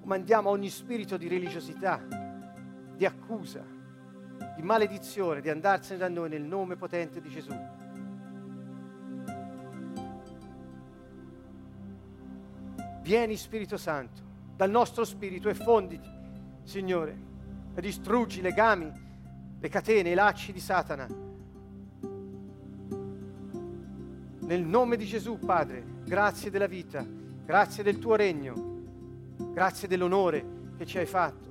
[0.00, 2.00] Comandiamo ogni spirito di religiosità,
[2.96, 3.64] di accusa,
[4.54, 7.54] di maledizione, di andarsene da noi nel nome potente di Gesù.
[13.02, 14.22] Vieni Spirito Santo
[14.56, 16.10] dal nostro spirito e fonditi,
[16.64, 17.24] Signore,
[17.74, 18.90] e distruggi i legami,
[19.58, 21.25] le catene, i lacci di Satana
[24.46, 27.04] Nel nome di Gesù, Padre, grazie della vita,
[27.44, 28.54] grazie del tuo regno,
[29.52, 31.48] grazie dell'onore che ci hai fatto.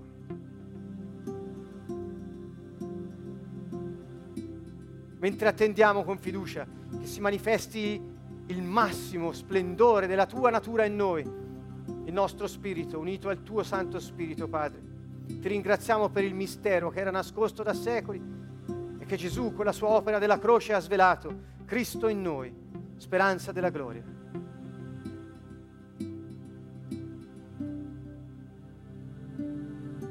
[5.20, 6.66] Mentre attendiamo con fiducia
[6.98, 8.02] che si manifesti
[8.46, 14.00] il massimo splendore della tua natura in noi, il nostro spirito unito al tuo Santo
[14.00, 14.82] Spirito, Padre.
[15.26, 18.24] Ti ringraziamo per il mistero che era nascosto da secoli
[19.00, 22.64] e che Gesù con la sua opera della croce ha svelato, Cristo in noi
[22.98, 24.04] speranza della gloria.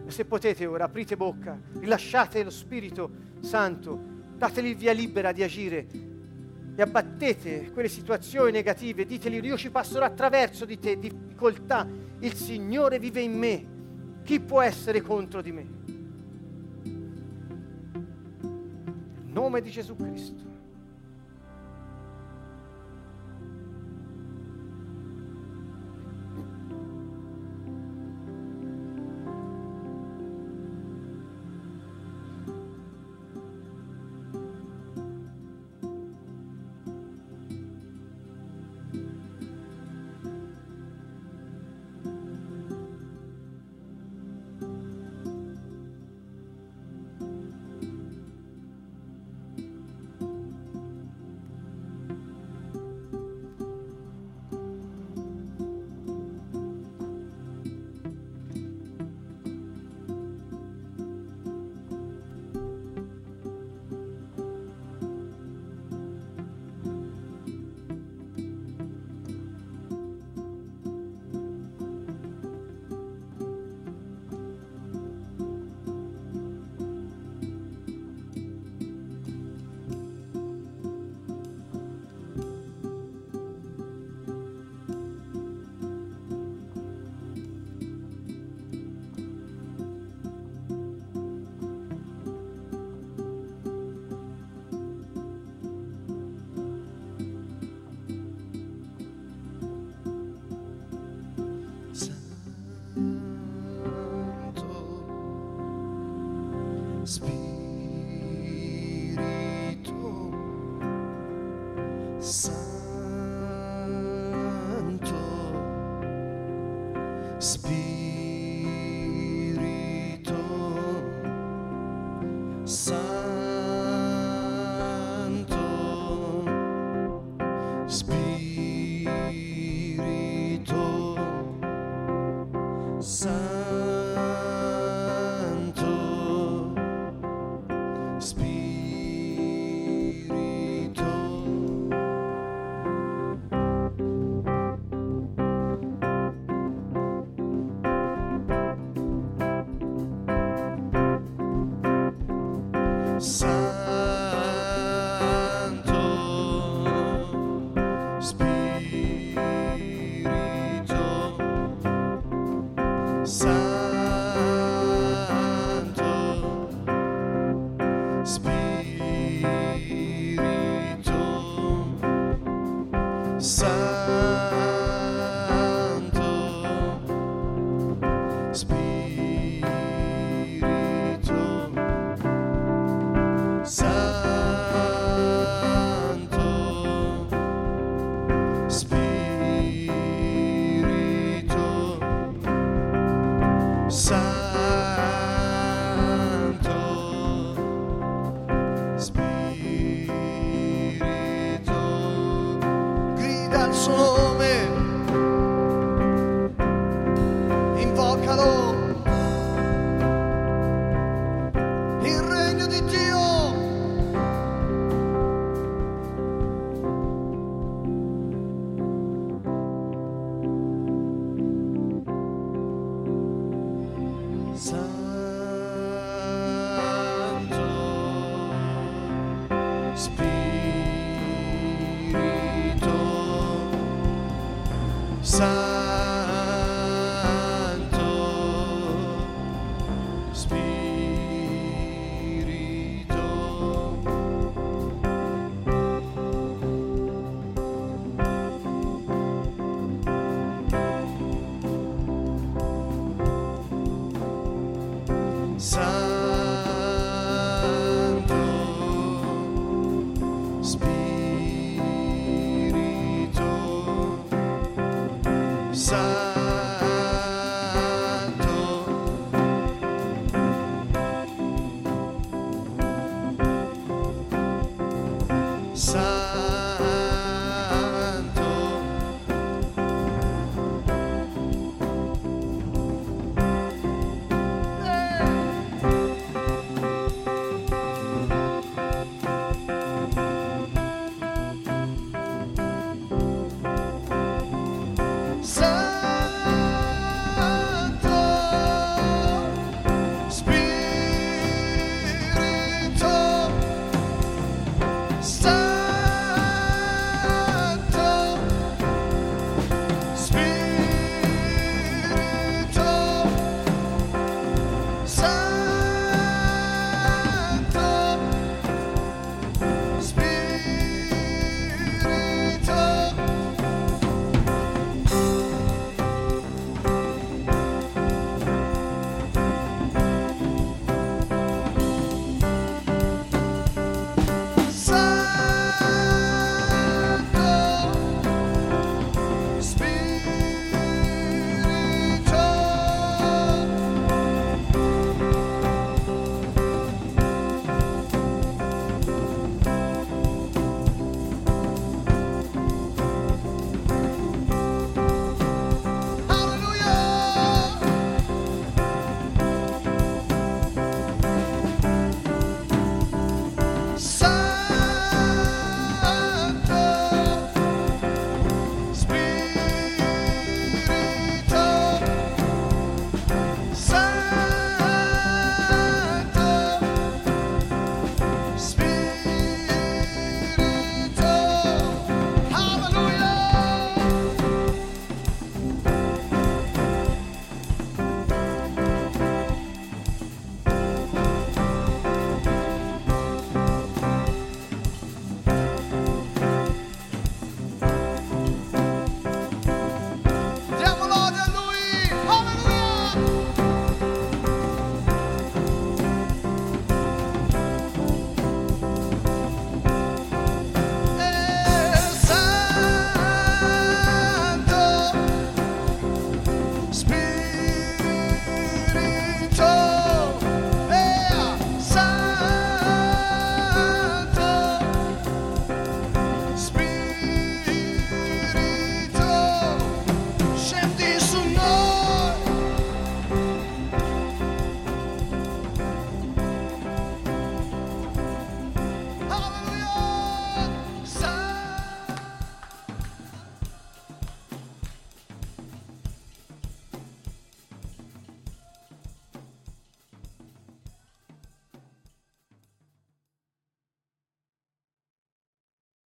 [0.07, 3.11] E se potete ora, aprite bocca, rilasciate lo Spirito
[3.41, 5.87] Santo, dategli via libera di agire
[6.77, 11.87] e abbattete quelle situazioni negative, diteli io ci passerò attraverso di te, difficoltà,
[12.19, 13.67] il Signore vive in me,
[14.25, 15.67] chi può essere contro di me?
[19.27, 20.54] Nome di Gesù Cristo.